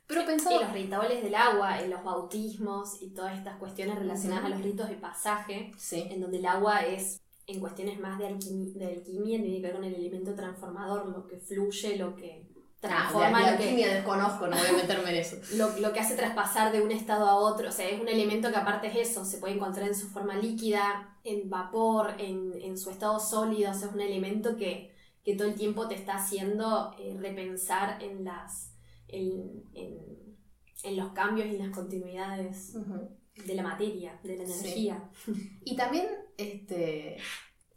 Pero 0.07 0.27
pensando... 0.27 0.61
En 0.61 0.67
los 0.67 0.75
rituales 0.75 1.23
del 1.23 1.35
agua, 1.35 1.81
en 1.81 1.91
los 1.91 2.05
bautismos 2.05 3.01
y 3.01 3.11
todas 3.11 3.37
estas 3.37 3.57
cuestiones 3.59 3.99
relacionadas 3.99 4.45
a 4.45 4.49
los 4.49 4.63
ritos 4.63 4.89
de 4.89 4.97
pasaje, 4.97 5.73
en 5.93 6.21
donde 6.21 6.39
el 6.39 6.47
agua 6.47 6.81
es 6.81 7.23
en 7.47 7.61
cuestiones 7.61 7.99
más 7.99 8.19
de, 8.19 8.27
alquimia, 8.27 8.73
de 8.75 8.95
alquimia 8.95 9.41
tiene 9.41 9.57
que 9.57 9.63
ver 9.63 9.75
con 9.75 9.85
el 9.85 9.95
elemento 9.95 10.35
transformador, 10.35 11.07
lo 11.07 11.27
que 11.27 11.39
fluye, 11.39 11.97
lo 11.97 12.15
que 12.15 12.47
transforma. 12.81 13.39
Ah, 13.39 13.43
de, 13.43 13.49
alquimia 13.57 13.95
desconozco, 13.95 14.47
no 14.47 14.57
voy 14.57 14.67
a 14.67 14.73
meterme 14.73 15.11
en 15.11 15.17
eso. 15.17 15.37
Lo, 15.57 15.79
lo, 15.79 15.93
que 15.93 16.01
hace 16.01 16.17
traspasar 16.17 16.73
de 16.73 16.83
un 16.83 16.91
estado 16.91 17.27
a 17.27 17.37
otro, 17.37 17.69
o 17.69 17.73
sea, 17.73 17.89
es 17.89 18.01
un 18.01 18.09
elemento 18.09 18.51
que 18.51 18.57
aparte 18.57 18.89
es 18.89 19.11
eso, 19.11 19.25
se 19.25 19.39
puede 19.39 19.55
encontrar 19.55 19.87
en 19.89 19.95
su 19.95 20.09
forma 20.09 20.35
líquida, 20.37 21.17
en 21.25 21.49
vapor, 21.49 22.15
en, 22.19 22.53
en 22.61 22.77
su 22.77 22.91
estado 22.91 23.21
sólido, 23.21 23.71
o 23.71 23.75
sea, 23.75 23.89
es 23.89 23.95
un 23.95 24.01
elemento 24.01 24.57
que, 24.57 24.93
que 25.25 25.37
todo 25.37 25.49
el 25.49 25.55
tiempo 25.55 25.87
te 25.89 25.95
está 25.95 26.17
haciendo 26.17 26.95
eh, 26.99 27.17
repensar 27.19 28.03
en 28.03 28.25
las... 28.25 28.72
En, 29.13 29.63
en, 29.75 30.37
en, 30.83 30.97
los 30.97 31.13
cambios 31.13 31.47
y 31.47 31.57
en 31.57 31.69
las 31.69 31.77
continuidades 31.77 32.75
de 33.47 33.55
la 33.55 33.63
materia, 33.63 34.19
de 34.23 34.37
la 34.37 34.45
energía. 34.45 35.11
Y 35.65 35.77
también 35.77 36.07
este, 36.37 37.19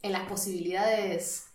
en 0.01 0.11
las 0.11 0.27
posibilidades 0.27 1.47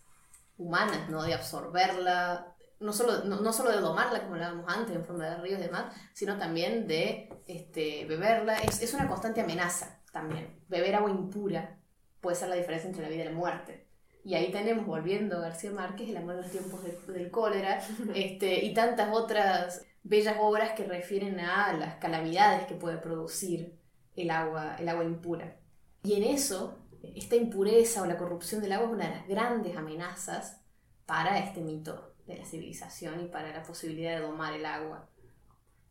humanas, 0.57 1.09
¿no? 1.09 1.23
De 1.23 1.33
absorberla, 1.33 2.55
no 2.79 2.93
solo, 2.93 3.23
no, 3.25 3.53
solo 3.53 3.71
de 3.71 3.79
domarla, 3.79 4.21
como 4.21 4.35
hablábamos 4.35 4.65
antes, 4.67 4.95
en 4.95 5.05
forma 5.05 5.29
de 5.29 5.37
ríos 5.37 5.59
y 5.59 5.63
demás, 5.63 5.95
sino 6.13 6.37
también 6.37 6.87
de 6.87 7.29
este, 7.47 8.05
beberla. 8.05 8.57
Es, 8.59 8.81
es 8.81 8.93
una 8.93 9.07
constante 9.07 9.41
amenaza 9.41 10.01
también. 10.11 10.63
Beber 10.67 10.95
agua 10.95 11.11
impura 11.11 11.79
puede 12.21 12.35
ser 12.35 12.49
la 12.49 12.55
diferencia 12.55 12.87
entre 12.87 13.03
la 13.03 13.09
vida 13.09 13.23
y 13.23 13.25
la 13.25 13.31
muerte. 13.31 13.87
Y 14.23 14.35
ahí 14.35 14.51
tenemos, 14.51 14.85
volviendo 14.85 15.37
a 15.37 15.41
García 15.41 15.71
Márquez, 15.71 16.09
El 16.09 16.17
amor 16.17 16.35
en 16.35 16.41
los 16.41 16.51
tiempos 16.51 16.81
del 17.07 17.31
cólera, 17.31 17.81
este, 18.15 18.63
y 18.65 18.73
tantas 18.73 19.09
otras 19.13 19.85
bellas 20.03 20.37
obras 20.39 20.73
que 20.73 20.85
refieren 20.85 21.39
a 21.39 21.73
las 21.73 21.95
calamidades 21.95 22.65
que 22.67 22.75
puede 22.75 22.97
producir 22.97 23.79
el 24.15 24.29
agua, 24.29 24.75
el 24.77 24.89
agua 24.89 25.03
impura. 25.03 25.57
Y 26.03 26.13
en 26.13 26.23
eso, 26.23 26.79
esta 27.15 27.35
impureza 27.35 28.01
o 28.01 28.05
la 28.05 28.17
corrupción 28.17 28.61
del 28.61 28.73
agua 28.73 28.87
es 28.87 28.93
una 28.93 29.09
de 29.09 29.15
las 29.15 29.27
grandes 29.27 29.77
amenazas 29.77 30.61
para 31.05 31.39
este 31.39 31.61
mito 31.61 32.13
de 32.25 32.37
la 32.37 32.45
civilización 32.45 33.21
y 33.21 33.27
para 33.27 33.51
la 33.51 33.63
posibilidad 33.63 34.15
de 34.15 34.25
domar 34.25 34.53
el 34.53 34.65
agua. 34.65 35.07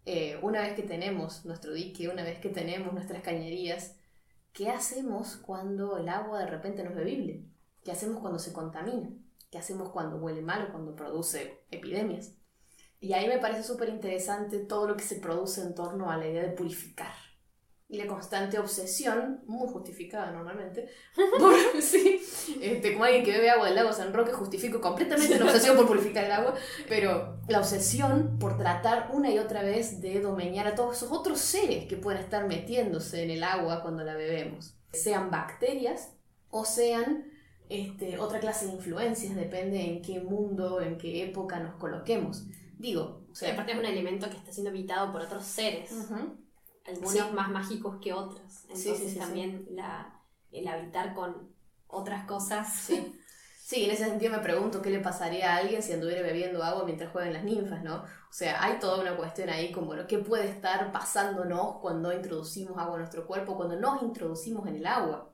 Eh, 0.07 0.38
una 0.43 0.62
vez 0.62 0.75
que 0.75 0.83
tenemos 0.83 1.45
nuestro 1.45 1.73
dique, 1.73 2.09
una 2.09 2.25
vez 2.25 2.38
que 2.40 2.49
tenemos 2.49 2.93
nuestras 2.93 3.23
cañerías, 3.23 3.97
¿qué 4.53 4.71
hacemos 4.71 5.37
cuando 5.37 5.99
el 5.99 6.09
agua 6.09 6.40
de 6.40 6.47
repente 6.47 6.83
no 6.83 6.90
es 6.90 6.97
bebible? 6.97 7.45
¿Qué 7.85 7.93
hacemos 7.93 8.21
cuando 8.21 8.38
se 8.38 8.53
contamina? 8.53 9.11
¿Qué 9.51 9.59
hacemos 9.59 9.90
cuando 9.90 10.16
huele 10.19 10.43
mal 10.43 10.66
o 10.69 10.73
cuando 10.73 10.95
produce 10.95 11.64
epidemias? 11.71 12.35
Y 13.01 13.14
ahí 13.14 13.27
me 13.27 13.38
parece 13.38 13.62
súper 13.62 13.88
interesante 13.88 14.59
todo 14.59 14.87
lo 14.87 14.97
que 14.97 15.05
se 15.05 15.16
produce 15.16 15.62
en 15.62 15.75
torno 15.75 16.11
a 16.11 16.16
la 16.16 16.29
idea 16.29 16.43
de 16.43 16.51
purificar 16.51 17.12
y 17.90 17.97
la 17.97 18.07
constante 18.07 18.57
obsesión, 18.59 19.40
muy 19.47 19.69
justificada 19.69 20.31
normalmente, 20.31 20.88
por, 21.38 21.53
sí, 21.83 22.23
este, 22.62 22.93
como 22.93 23.05
alguien 23.05 23.25
que 23.25 23.33
bebe 23.33 23.51
agua 23.51 23.66
del 23.66 23.75
lago 23.75 23.93
San 23.93 24.14
Roque, 24.14 24.33
justifico 24.33 24.81
completamente 24.81 25.37
la 25.38 25.47
obsesión 25.47 25.77
por 25.77 25.88
purificar 25.88 26.25
el 26.25 26.31
agua, 26.31 26.55
pero 26.88 27.40
la 27.49 27.59
obsesión 27.59 28.38
por 28.38 28.57
tratar 28.57 29.11
una 29.12 29.31
y 29.31 29.38
otra 29.40 29.64
vez 29.64 30.01
de 30.01 30.21
domeñar 30.21 30.69
a 30.69 30.77
todos 30.77 30.99
esos 30.99 31.11
otros 31.11 31.40
seres 31.40 31.87
que 31.87 31.97
pueden 31.97 32.23
estar 32.23 32.47
metiéndose 32.47 33.25
en 33.25 33.31
el 33.31 33.43
agua 33.43 33.83
cuando 33.83 34.05
la 34.05 34.14
bebemos, 34.14 34.77
sean 34.93 35.33
bacterias 35.33 36.12
o 36.51 36.64
sean 36.64 37.25
este, 37.70 38.18
otra 38.18 38.40
clase 38.40 38.66
de 38.66 38.72
influencias, 38.72 39.35
depende 39.35 39.80
en 39.80 40.02
qué 40.02 40.20
mundo, 40.20 40.80
en 40.80 40.98
qué 40.98 41.24
época 41.24 41.59
nos 41.61 41.76
coloquemos. 41.76 42.44
Digo, 42.76 43.22
o 43.30 43.35
sea, 43.35 43.52
aparte 43.52 43.72
es 43.72 43.78
un 43.78 43.87
elemento 43.87 44.28
que 44.28 44.37
está 44.37 44.52
siendo 44.52 44.70
habitado 44.70 45.12
por 45.12 45.22
otros 45.22 45.44
seres 45.44 45.90
algunos 46.87 47.33
más 47.33 47.50
mágicos 47.50 47.96
que 48.00 48.12
otros. 48.12 48.64
Entonces 48.68 49.18
también 49.18 49.66
la, 49.70 50.20
el 50.50 50.66
habitar 50.68 51.14
con 51.14 51.54
otras 51.87 52.24
cosas. 52.24 52.72
Sí. 52.74 53.16
Sí, 53.62 53.85
en 53.85 53.92
ese 53.92 54.06
sentido 54.06 54.33
me 54.33 54.40
pregunto 54.40 54.83
qué 54.83 54.90
le 54.90 54.98
pasaría 54.98 55.54
a 55.54 55.59
alguien 55.59 55.80
si 55.80 55.92
anduviera 55.92 56.22
bebiendo 56.22 56.61
agua 56.64 56.85
mientras 56.85 57.12
juegan 57.12 57.33
las 57.33 57.44
ninfas, 57.44 57.85
¿no? 57.85 57.98
O 57.98 58.33
sea, 58.33 58.61
hay 58.64 58.80
toda 58.80 59.00
una 59.00 59.16
cuestión 59.16 59.48
ahí 59.48 59.70
como 59.70 59.94
lo 59.94 60.09
que 60.09 60.18
puede 60.18 60.48
estar 60.48 60.90
pasándonos 60.90 61.76
cuando 61.80 62.12
introducimos 62.12 62.76
agua 62.76 62.94
en 62.94 63.02
nuestro 63.02 63.24
cuerpo, 63.28 63.56
cuando 63.56 63.76
nos 63.76 64.02
introducimos 64.02 64.66
en 64.66 64.74
el 64.74 64.87
agua. 64.87 65.30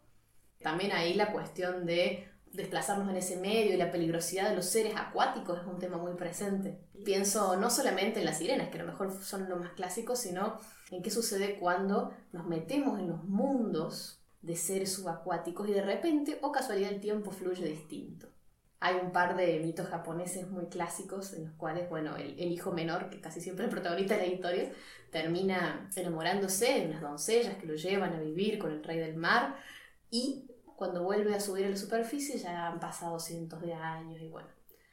También 0.60 0.92
ahí 0.92 1.14
la 1.14 1.32
cuestión 1.32 1.86
de 1.86 2.28
desplazarnos 2.52 3.08
en 3.10 3.16
ese 3.16 3.36
medio 3.36 3.74
y 3.74 3.76
la 3.76 3.90
peligrosidad 3.90 4.48
de 4.50 4.56
los 4.56 4.66
seres 4.66 4.94
acuáticos 4.96 5.60
es 5.60 5.66
un 5.66 5.78
tema 5.78 5.98
muy 5.98 6.14
presente. 6.14 6.78
Pienso 7.04 7.56
no 7.56 7.70
solamente 7.70 8.20
en 8.20 8.26
las 8.26 8.38
sirenas, 8.38 8.68
que 8.70 8.78
a 8.78 8.82
lo 8.82 8.90
mejor 8.90 9.12
son 9.22 9.48
lo 9.48 9.56
más 9.56 9.72
clásico, 9.72 10.16
sino 10.16 10.58
en 10.90 11.02
qué 11.02 11.10
sucede 11.10 11.58
cuando 11.58 12.12
nos 12.32 12.46
metemos 12.46 12.98
en 12.98 13.08
los 13.08 13.24
mundos 13.24 14.20
de 14.42 14.56
seres 14.56 14.92
subacuáticos 14.92 15.68
y 15.68 15.72
de 15.72 15.82
repente, 15.82 16.38
o 16.42 16.52
casualidad, 16.52 16.92
el 16.92 17.00
tiempo 17.00 17.30
fluye 17.30 17.64
distinto. 17.64 18.28
Hay 18.78 18.94
un 18.94 19.10
par 19.10 19.36
de 19.36 19.58
mitos 19.60 19.88
japoneses 19.88 20.48
muy 20.48 20.66
clásicos 20.66 21.32
en 21.32 21.46
los 21.46 21.54
cuales, 21.54 21.88
bueno, 21.88 22.16
el, 22.16 22.52
hijo 22.52 22.72
menor, 22.72 23.08
que 23.10 23.20
casi 23.20 23.40
siempre 23.40 23.64
es 23.64 23.70
el 23.70 23.74
protagonista 23.74 24.16
de 24.16 24.26
la 24.26 24.32
historia, 24.32 24.72
termina 25.10 25.90
enamorándose 25.96 26.80
de 26.80 26.86
unas 26.86 27.00
doncellas 27.00 27.56
que 27.56 27.66
lo 27.66 27.74
llevan 27.74 28.12
a 28.12 28.20
vivir 28.20 28.58
con 28.58 28.70
el 28.70 28.84
rey 28.84 28.98
del 28.98 29.16
mar 29.16 29.56
y 30.10 30.46
cuando 30.76 31.02
vuelve 31.02 31.34
a 31.34 31.40
subir 31.40 31.66
a 31.66 31.70
la 31.70 31.76
superficie 31.76 32.38
ya 32.38 32.66
han 32.68 32.80
pasado 32.80 33.18
cientos 33.18 33.60
de 33.62 33.72
años 33.74 34.20
y 34.20 34.28
bueno, 34.28 34.48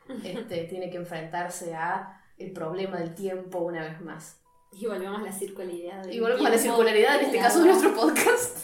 este, 0.24 0.64
tiene 0.66 0.90
que 0.90 0.98
enfrentarse 0.98 1.74
a 1.76 2.22
el 2.38 2.52
problema 2.52 2.98
del 2.98 3.14
tiempo 3.16 3.60
una 3.60 3.84
vez 3.84 4.02
más. 4.02 4.40
Y 4.72 4.88
volvemos 4.88 5.20
a 5.22 5.24
la 5.26 5.32
circularidad. 5.32 6.04
Y 6.08 6.20
volvemos 6.20 6.46
a 6.46 6.50
la 6.50 6.58
circularidad, 6.58 7.20
en 7.20 7.26
este 7.26 7.38
caso 7.38 7.60
de 7.60 7.66
nuestro 7.66 7.94
podcast. 7.94 8.58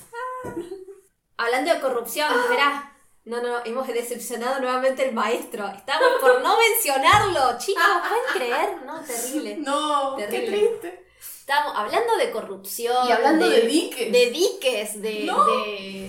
Hablando 1.37 1.73
de 1.73 1.79
corrupción, 1.79 2.29
verá. 2.49 2.95
No, 3.25 3.41
no, 3.43 3.63
hemos 3.63 3.87
decepcionado 3.87 4.59
nuevamente 4.59 5.07
el 5.07 5.13
maestro. 5.13 5.67
Estamos 5.67 6.07
por 6.19 6.41
no 6.41 6.57
mencionarlo, 6.57 7.59
chicos. 7.59 7.83
¿Pueden 8.07 8.23
creer? 8.33 8.85
No, 8.85 8.99
terrible. 9.01 9.57
No, 9.57 10.15
Terrible. 10.15 10.39
qué 10.39 10.47
triste. 10.47 11.05
Estamos 11.39 11.73
hablando 11.75 12.17
de 12.17 12.31
corrupción. 12.31 13.07
Y 13.07 13.11
hablando 13.11 13.47
de 13.47 13.61
diques. 13.61 14.11
De 14.11 14.31
diques, 14.31 15.01
de, 15.01 15.25
No. 15.25 15.45
de, 15.45 16.08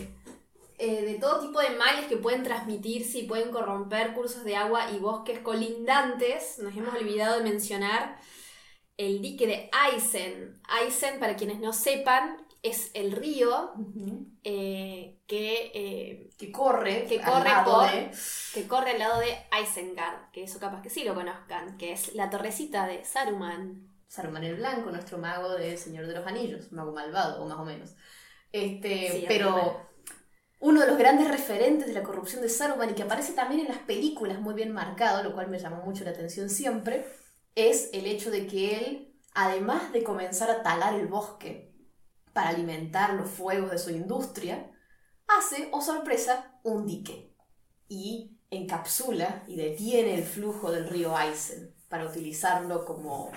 eh, 0.81 1.03
de 1.03 1.15
todo 1.15 1.41
tipo 1.41 1.61
de 1.61 1.71
males 1.71 2.07
que 2.07 2.17
pueden 2.17 2.43
transmitirse 2.43 3.19
y 3.19 3.27
pueden 3.29 3.51
corromper 3.51 4.15
cursos 4.15 4.43
de 4.45 4.57
agua 4.57 4.91
y 4.91 4.99
bosques 4.99 5.39
colindantes. 5.41 6.59
Nos 6.59 6.75
hemos 6.77 6.95
olvidado 6.95 7.39
de 7.39 7.45
mencionar 7.45 8.19
el 8.97 9.21
dique 9.23 9.47
de 9.47 9.71
Eisen. 9.93 10.61
Eisen, 10.83 11.21
para 11.21 11.37
quienes 11.37 11.61
no 11.61 11.73
sepan, 11.73 12.47
es 12.63 12.91
el 12.95 13.13
río 13.13 13.73
eh, 14.45 15.19
que, 15.27 15.71
eh, 15.75 16.31
Que 16.39 16.53
corre, 16.53 17.05
Que 17.07 17.21
al 17.21 17.33
corre 17.33 17.49
lado 17.51 17.75
por- 17.81 17.91
de- 17.91 18.11
que 18.55 18.67
corre 18.69 18.91
al 18.93 18.99
lado 18.99 19.21
de 19.21 19.37
Isengard, 19.63 20.31
que 20.33 20.43
eso 20.45 20.59
capaz 20.59 20.83
que 20.83 20.91
sí 20.91 21.05
lo 21.05 21.15
conozcan, 21.15 21.77
que 21.79 21.93
es 21.93 22.15
la 22.15 22.29
torrecita 22.31 22.87
de 22.87 23.05
Saruman. 23.05 23.87
Saruman 24.09 24.45
el 24.45 24.57
Blanco, 24.57 24.91
nuestro 24.91 25.19
mago 25.19 25.51
de 25.55 25.77
Señor 25.77 26.07
de 26.07 26.15
los 26.15 26.27
Anillos, 26.27 26.73
mago 26.73 26.93
malvado, 26.93 27.43
o 27.43 27.49
más 27.49 27.59
o 27.59 27.65
menos. 27.65 27.95
Este, 28.53 29.13
Sí, 29.13 29.25
pero. 29.29 29.89
Uno 30.61 30.83
de 30.83 30.87
los 30.87 30.99
grandes 30.99 31.29
referentes 31.29 31.89
de 31.89 31.95
la 31.95 32.03
corrupción 32.03 32.43
de 32.43 32.51
Saruman 32.51 32.91
y 32.91 32.93
que 32.93 33.03
aparece 33.03 33.33
también 33.33 33.63
en 33.63 33.69
las 33.69 33.79
películas 33.79 34.41
muy 34.41 34.55
bien 34.55 34.73
marcado, 34.73 35.23
lo 35.23 35.33
cual 35.33 35.49
me 35.49 35.59
llamó 35.59 35.83
mucho 35.83 36.05
la 36.05 36.11
atención 36.11 36.51
siempre, 36.51 37.07
es 37.55 37.89
el 37.95 38.07
hecho 38.07 38.31
de 38.31 38.47
que 38.47 38.77
él, 38.77 39.15
además 39.35 39.93
de 39.93 40.05
comenzar 40.05 40.51
a 40.51 40.63
talar 40.63 40.95
el 40.95 41.09
bosque 41.09 41.75
para 42.35 42.51
alimentar 42.51 43.15
los 43.15 43.31
fuegos 43.31 43.71
de 43.71 43.79
su 43.79 43.91
industria, 43.91 44.71
hace, 45.27 45.69
oh 45.73 45.81
sorpresa, 45.81 46.61
un 46.63 46.87
dique 46.87 47.35
y 47.89 48.39
encapsula 48.51 49.45
y 49.49 49.57
detiene 49.57 50.15
el 50.15 50.25
flujo 50.25 50.71
del 50.71 50.89
río 50.89 51.19
Eisen 51.19 51.75
para 51.89 52.07
utilizarlo 52.07 52.85
como 52.85 53.33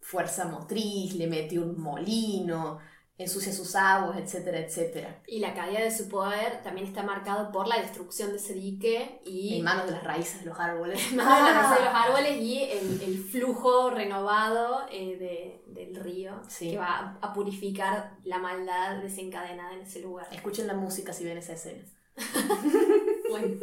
fuerza 0.00 0.46
motriz, 0.46 1.14
le 1.14 1.26
mete 1.26 1.58
un 1.58 1.78
molino, 1.80 2.78
ensucia 3.18 3.52
sus 3.52 3.74
aguas, 3.74 4.16
etcétera, 4.18 4.58
etcétera. 4.60 5.20
Y 5.26 5.40
la 5.40 5.52
caída 5.52 5.80
de 5.80 5.90
su 5.90 6.08
poder 6.08 6.62
también 6.62 6.86
está 6.86 7.02
marcado 7.02 7.50
por 7.50 7.66
la 7.66 7.78
destrucción 7.80 8.30
de 8.30 8.36
ese 8.36 8.54
dique 8.54 9.20
y 9.26 9.56
En 9.58 9.64
manos 9.64 9.86
de 9.86 9.92
las 9.92 10.04
raíces 10.04 10.40
de 10.40 10.46
los 10.46 10.58
árboles. 10.58 11.12
más 11.14 11.44
de 11.44 11.52
la 11.52 11.62
raíz 11.62 11.78
de 11.78 11.84
los 11.84 11.94
árboles 12.06 12.36
y 12.40 12.62
el, 12.62 13.02
el 13.02 13.18
flujo 13.24 13.90
renovado 13.90 14.86
eh, 14.92 15.16
de- 15.18 15.62
del 15.66 15.96
río 15.96 16.40
Sí. 16.48 16.70
que 16.70 16.78
va 16.78 17.18
a, 17.20 17.32
purificar 17.34 18.12
la 18.24 18.38
maldad 18.38 18.98
desencadenada 19.02 19.74
en 19.74 19.80
ese 19.82 20.00
lugar. 20.00 20.28
Escuchen 20.32 20.66
la 20.66 20.74
música 20.74 21.12
si 21.12 21.24
ven 21.24 21.38
esa 21.38 21.54
escena. 21.54 21.82
Bueno, 23.30 23.56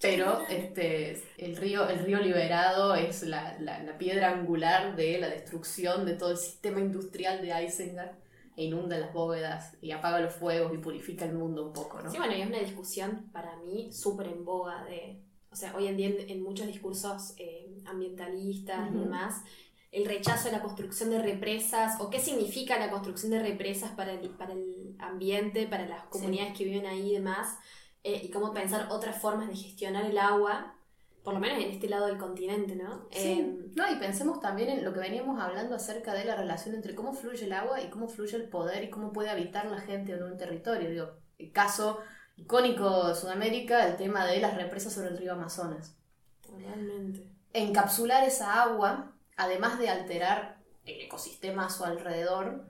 Pero 0.00 0.46
este, 0.48 1.20
el, 1.38 1.56
río, 1.56 1.88
el 1.88 1.98
río 2.04 2.18
liberado 2.20 2.94
es 2.94 3.22
la, 3.22 3.56
la- 3.58 3.82
la 3.82 3.98
piedra 3.98 4.30
angular 4.30 4.96
de 4.96 5.18
la 5.18 5.28
destrucción 5.28 6.06
de 6.06 6.14
todo 6.14 6.30
el 6.30 6.36
sistema 6.38 6.80
industrial 6.80 7.42
de 7.42 7.64
Isengard 7.64 8.12
e 8.60 8.64
inunda 8.64 8.98
las 8.98 9.14
bóvedas 9.14 9.74
y 9.80 9.90
apaga 9.90 10.20
los 10.20 10.34
fuegos 10.34 10.74
y 10.74 10.76
purifica 10.76 11.24
el 11.24 11.32
mundo 11.32 11.68
un 11.68 11.72
poco, 11.72 12.02
¿no? 12.02 12.10
Sí, 12.10 12.18
bueno, 12.18 12.36
y 12.36 12.42
es 12.42 12.46
una 12.46 12.58
discusión 12.58 13.30
para 13.32 13.56
mí 13.56 13.90
súper 13.90 14.26
en 14.26 14.44
boga 14.44 14.84
de, 14.84 15.22
o 15.50 15.56
sea, 15.56 15.74
hoy 15.74 15.86
en 15.86 15.96
día 15.96 16.08
en, 16.08 16.28
en 16.28 16.42
muchos 16.42 16.66
discursos 16.66 17.32
eh, 17.38 17.80
ambientalistas 17.86 18.90
y 18.92 18.98
demás, 18.98 19.42
el 19.92 20.04
rechazo 20.04 20.50
a 20.50 20.52
la 20.52 20.60
construcción 20.60 21.08
de 21.08 21.22
represas 21.22 21.98
o 22.02 22.10
qué 22.10 22.20
significa 22.20 22.78
la 22.78 22.90
construcción 22.90 23.32
de 23.32 23.38
represas 23.38 23.92
para 23.92 24.12
el, 24.12 24.28
para 24.28 24.52
el 24.52 24.94
ambiente, 24.98 25.66
para 25.66 25.86
las 25.86 26.04
comunidades 26.04 26.54
que 26.54 26.64
viven 26.64 26.84
ahí 26.84 27.12
y 27.12 27.14
demás, 27.14 27.56
eh, 28.04 28.20
y 28.24 28.30
cómo 28.30 28.52
pensar 28.52 28.88
otras 28.90 29.18
formas 29.22 29.48
de 29.48 29.56
gestionar 29.56 30.04
el 30.04 30.18
agua, 30.18 30.74
por 31.22 31.34
lo 31.34 31.40
menos 31.40 31.62
en 31.62 31.70
este 31.70 31.88
lado 31.88 32.06
del 32.06 32.18
continente, 32.18 32.76
¿no? 32.76 33.06
Sí, 33.10 33.40
Eh, 33.40 33.70
no, 33.74 33.92
y 33.92 33.96
pensemos 33.96 34.40
también 34.40 34.70
en 34.70 34.84
lo 34.84 34.92
que 34.92 35.00
veníamos 35.00 35.40
hablando 35.40 35.74
acerca 35.74 36.14
de 36.14 36.24
la 36.24 36.36
relación 36.36 36.74
entre 36.74 36.94
cómo 36.94 37.12
fluye 37.12 37.44
el 37.44 37.52
agua 37.52 37.80
y 37.80 37.90
cómo 37.90 38.08
fluye 38.08 38.36
el 38.36 38.48
poder 38.48 38.84
y 38.84 38.90
cómo 38.90 39.12
puede 39.12 39.30
habitar 39.30 39.66
la 39.66 39.80
gente 39.80 40.12
en 40.12 40.22
un 40.22 40.36
territorio. 40.38 40.90
Digo, 40.90 41.10
el 41.38 41.52
caso 41.52 41.98
icónico 42.36 43.08
de 43.08 43.14
Sudamérica, 43.14 43.86
el 43.86 43.96
tema 43.96 44.24
de 44.26 44.40
las 44.40 44.56
represas 44.56 44.92
sobre 44.92 45.08
el 45.08 45.18
río 45.18 45.34
Amazonas. 45.34 45.96
Totalmente. 46.40 47.30
Encapsular 47.52 48.24
esa 48.24 48.62
agua, 48.62 49.12
además 49.36 49.78
de 49.78 49.90
alterar 49.90 50.58
el 50.84 51.02
ecosistema 51.02 51.66
a 51.66 51.70
su 51.70 51.84
alrededor, 51.84 52.66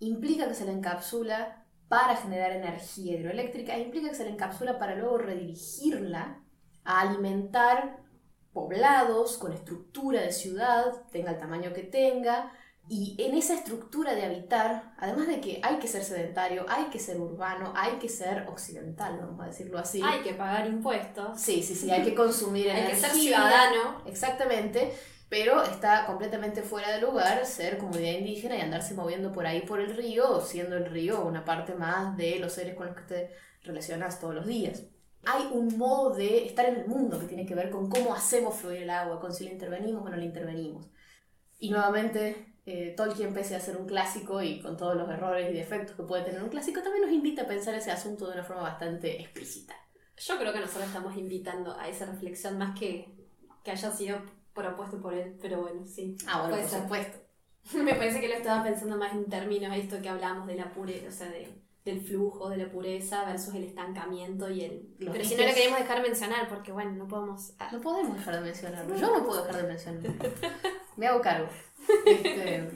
implica 0.00 0.48
que 0.48 0.54
se 0.54 0.64
la 0.64 0.72
encapsula 0.72 1.64
para 1.88 2.16
generar 2.16 2.52
energía 2.52 3.18
hidroeléctrica, 3.18 3.76
e 3.76 3.82
implica 3.82 4.08
que 4.08 4.16
se 4.16 4.24
la 4.24 4.30
encapsula 4.30 4.78
para 4.78 4.96
luego 4.96 5.18
redirigirla 5.18 6.41
a 6.84 7.00
alimentar 7.00 8.00
poblados 8.52 9.38
con 9.38 9.52
estructura 9.52 10.20
de 10.20 10.32
ciudad, 10.32 10.92
tenga 11.10 11.30
el 11.30 11.38
tamaño 11.38 11.72
que 11.72 11.82
tenga, 11.82 12.52
y 12.88 13.16
en 13.18 13.36
esa 13.36 13.54
estructura 13.54 14.14
de 14.14 14.24
habitar, 14.24 14.92
además 14.98 15.28
de 15.28 15.40
que 15.40 15.60
hay 15.62 15.76
que 15.76 15.86
ser 15.86 16.04
sedentario, 16.04 16.66
hay 16.68 16.86
que 16.86 16.98
ser 16.98 17.18
urbano, 17.18 17.72
hay 17.76 17.92
que 17.92 18.08
ser 18.08 18.46
occidental, 18.48 19.18
vamos 19.18 19.40
a 19.40 19.46
decirlo 19.46 19.78
así. 19.78 20.02
Hay 20.04 20.20
que 20.20 20.34
pagar 20.34 20.66
impuestos, 20.66 21.40
Sí, 21.40 21.62
sí, 21.62 21.74
sí, 21.74 21.90
hay 21.90 22.02
que 22.02 22.14
consumir 22.14 22.66
hay 22.70 22.80
energía. 22.80 22.94
que 22.94 23.00
ser 23.00 23.10
ciudadano. 23.12 24.02
Exactamente, 24.04 24.92
pero 25.28 25.62
está 25.62 26.04
completamente 26.06 26.62
fuera 26.62 26.90
de 26.92 27.00
lugar 27.00 27.46
ser 27.46 27.78
comunidad 27.78 28.18
indígena 28.18 28.56
y 28.56 28.60
andarse 28.60 28.94
moviendo 28.94 29.32
por 29.32 29.46
ahí 29.46 29.62
por 29.62 29.80
el 29.80 29.96
río, 29.96 30.40
siendo 30.40 30.76
el 30.76 30.86
río 30.86 31.24
una 31.24 31.44
parte 31.44 31.74
más 31.74 32.16
de 32.16 32.38
los 32.40 32.52
seres 32.52 32.74
con 32.74 32.88
los 32.88 32.96
que 32.96 33.02
te 33.02 33.30
relacionas 33.62 34.18
todos 34.20 34.34
los 34.34 34.46
días. 34.46 34.82
Hay 35.24 35.48
un 35.52 35.76
modo 35.78 36.14
de 36.14 36.46
estar 36.46 36.66
en 36.66 36.76
el 36.76 36.86
mundo 36.86 37.18
que 37.18 37.26
tiene 37.26 37.46
que 37.46 37.54
ver 37.54 37.70
con 37.70 37.88
cómo 37.88 38.14
hacemos 38.14 38.56
fluir 38.56 38.82
el 38.82 38.90
agua, 38.90 39.20
con 39.20 39.32
si 39.32 39.44
le 39.44 39.52
intervenimos 39.52 40.04
o 40.04 40.08
no 40.08 40.16
le 40.16 40.24
intervenimos. 40.24 40.88
Y 41.58 41.70
nuevamente, 41.70 42.54
eh, 42.66 42.94
Tolkien, 42.96 43.32
pese 43.32 43.54
a 43.54 43.60
ser 43.60 43.76
un 43.76 43.86
clásico 43.86 44.42
y 44.42 44.60
con 44.60 44.76
todos 44.76 44.96
los 44.96 45.08
errores 45.08 45.50
y 45.50 45.54
defectos 45.54 45.94
que 45.96 46.02
puede 46.02 46.24
tener 46.24 46.42
un 46.42 46.48
clásico, 46.48 46.82
también 46.82 47.04
nos 47.04 47.12
invita 47.14 47.42
a 47.42 47.46
pensar 47.46 47.74
ese 47.74 47.90
asunto 47.92 48.26
de 48.26 48.34
una 48.34 48.44
forma 48.44 48.62
bastante 48.62 49.20
explícita. 49.20 49.74
Yo 50.16 50.38
creo 50.38 50.52
que 50.52 50.60
nosotros 50.60 50.86
estamos 50.86 51.16
invitando 51.16 51.76
a 51.78 51.88
esa 51.88 52.06
reflexión 52.06 52.58
más 52.58 52.78
que 52.78 53.08
que 53.62 53.70
haya 53.70 53.90
sido 53.90 54.18
propuesto 54.54 55.00
por 55.00 55.14
él, 55.14 55.38
pero 55.40 55.60
bueno, 55.62 55.86
sí. 55.86 56.16
Ah, 56.26 56.42
bueno, 56.42 56.56
por 56.58 56.68
ser. 56.68 56.82
supuesto. 56.82 57.18
Me 57.74 57.94
parece 57.94 58.20
que 58.20 58.28
lo 58.28 58.34
estaba 58.34 58.64
pensando 58.64 58.96
más 58.96 59.12
en 59.12 59.26
términos 59.26 59.76
esto 59.76 60.00
que 60.02 60.08
hablamos 60.08 60.46
de 60.46 60.56
la 60.56 60.72
pureza, 60.72 61.08
o 61.08 61.12
sea, 61.12 61.30
de- 61.30 61.62
del 61.84 62.00
flujo, 62.00 62.48
de 62.48 62.56
la 62.58 62.70
pureza 62.70 63.24
versus 63.24 63.54
el 63.54 63.64
estancamiento 63.64 64.48
y 64.50 64.62
el... 64.64 64.94
Los 64.98 65.12
pero 65.12 65.24
si 65.24 65.34
no 65.34 65.44
lo 65.46 65.52
queremos 65.54 65.78
dejar 65.80 66.00
mencionar, 66.02 66.48
porque 66.48 66.70
bueno, 66.72 66.92
no 66.92 67.08
podemos... 67.08 67.52
ah, 67.58 67.70
No 67.72 67.80
podemos 67.80 68.16
dejar 68.16 68.36
de 68.36 68.40
mencionarlo. 68.42 68.96
Yo 68.96 69.18
no 69.18 69.24
puedo 69.26 69.44
dejar 69.44 69.62
de 69.62 69.68
mencionarlo. 69.68 70.12
Me 70.96 71.06
hago 71.08 71.20
cargo. 71.20 71.48
Este, 72.06 72.68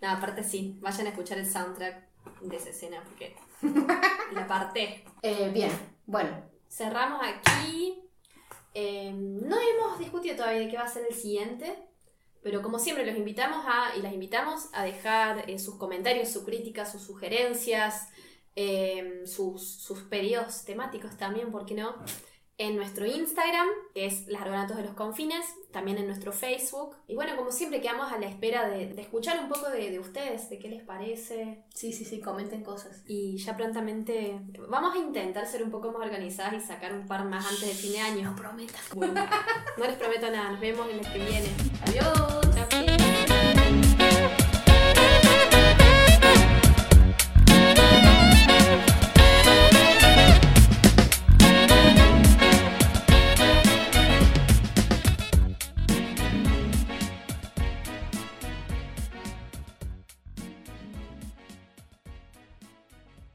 No, 0.00 0.08
aparte 0.08 0.42
sí, 0.42 0.78
vayan 0.80 1.06
a 1.06 1.10
escuchar 1.10 1.38
el 1.38 1.46
soundtrack 1.50 2.08
de 2.40 2.56
esa 2.56 2.70
escena, 2.70 3.02
porque 3.04 3.36
la 4.32 4.46
parte. 4.46 5.04
eh, 5.22 5.50
bien, 5.52 5.70
bueno. 6.06 6.30
Cerramos 6.68 7.20
aquí. 7.22 8.02
Eh, 8.72 9.12
no 9.12 9.56
hemos 9.58 9.98
discutido 9.98 10.36
todavía 10.36 10.60
de 10.60 10.68
qué 10.68 10.76
va 10.76 10.84
a 10.84 10.88
ser 10.88 11.04
el 11.08 11.14
siguiente, 11.14 11.76
pero 12.42 12.62
como 12.62 12.78
siempre 12.78 13.04
los 13.04 13.16
invitamos 13.16 13.66
a, 13.68 13.96
y 13.96 14.02
las 14.02 14.12
invitamos 14.14 14.68
a 14.72 14.84
dejar 14.84 15.50
eh, 15.50 15.58
sus 15.58 15.74
comentarios, 15.74 16.28
sus 16.30 16.44
críticas, 16.44 16.92
sus 16.92 17.02
sugerencias, 17.02 18.08
eh, 18.56 19.22
sus, 19.26 19.66
sus 19.82 20.00
pedidos 20.02 20.64
temáticos 20.64 21.16
también, 21.16 21.50
¿por 21.50 21.64
qué 21.66 21.74
no? 21.74 21.94
En 22.58 22.76
nuestro 22.76 23.06
Instagram, 23.06 23.66
que 23.94 24.04
es 24.04 24.26
Las 24.26 24.42
Argonatos 24.42 24.76
de 24.76 24.82
los 24.82 24.92
Confines, 24.92 25.46
también 25.72 25.96
en 25.96 26.06
nuestro 26.06 26.30
Facebook. 26.30 26.94
Y 27.06 27.14
bueno, 27.14 27.34
como 27.34 27.50
siempre 27.52 27.80
quedamos 27.80 28.12
a 28.12 28.18
la 28.18 28.26
espera 28.28 28.68
de, 28.68 28.88
de 28.92 29.00
escuchar 29.00 29.40
un 29.42 29.48
poco 29.48 29.70
de, 29.70 29.90
de 29.90 29.98
ustedes, 29.98 30.50
de 30.50 30.58
qué 30.58 30.68
les 30.68 30.82
parece, 30.82 31.64
Sí, 31.74 31.94
sí, 31.94 32.04
sí, 32.04 32.20
comenten 32.20 32.62
cosas. 32.62 33.02
y 33.06 33.38
ya 33.38 33.56
prontamente 33.56 34.38
vamos 34.68 34.94
a 34.94 34.98
intentar 34.98 35.46
ser 35.46 35.62
un 35.62 35.70
poco 35.70 35.90
más 35.90 36.02
organizadas 36.02 36.62
y 36.62 36.66
sacar 36.66 36.92
un 36.92 37.06
par 37.06 37.24
más 37.24 37.46
antes 37.46 37.66
de 37.66 37.72
fin 37.74 37.92
de 37.92 38.00
año. 38.00 38.36
prometas. 38.36 38.82
Bueno, 38.94 39.14
no 39.78 39.84
les 39.86 39.96
prometo 39.96 40.30
nada, 40.30 40.50
nos 40.50 40.60
vemos 40.60 40.86
en 40.90 40.98
el 40.98 41.10
que 41.10 41.18
viene. 41.18 41.48
Adiós. 41.86 42.59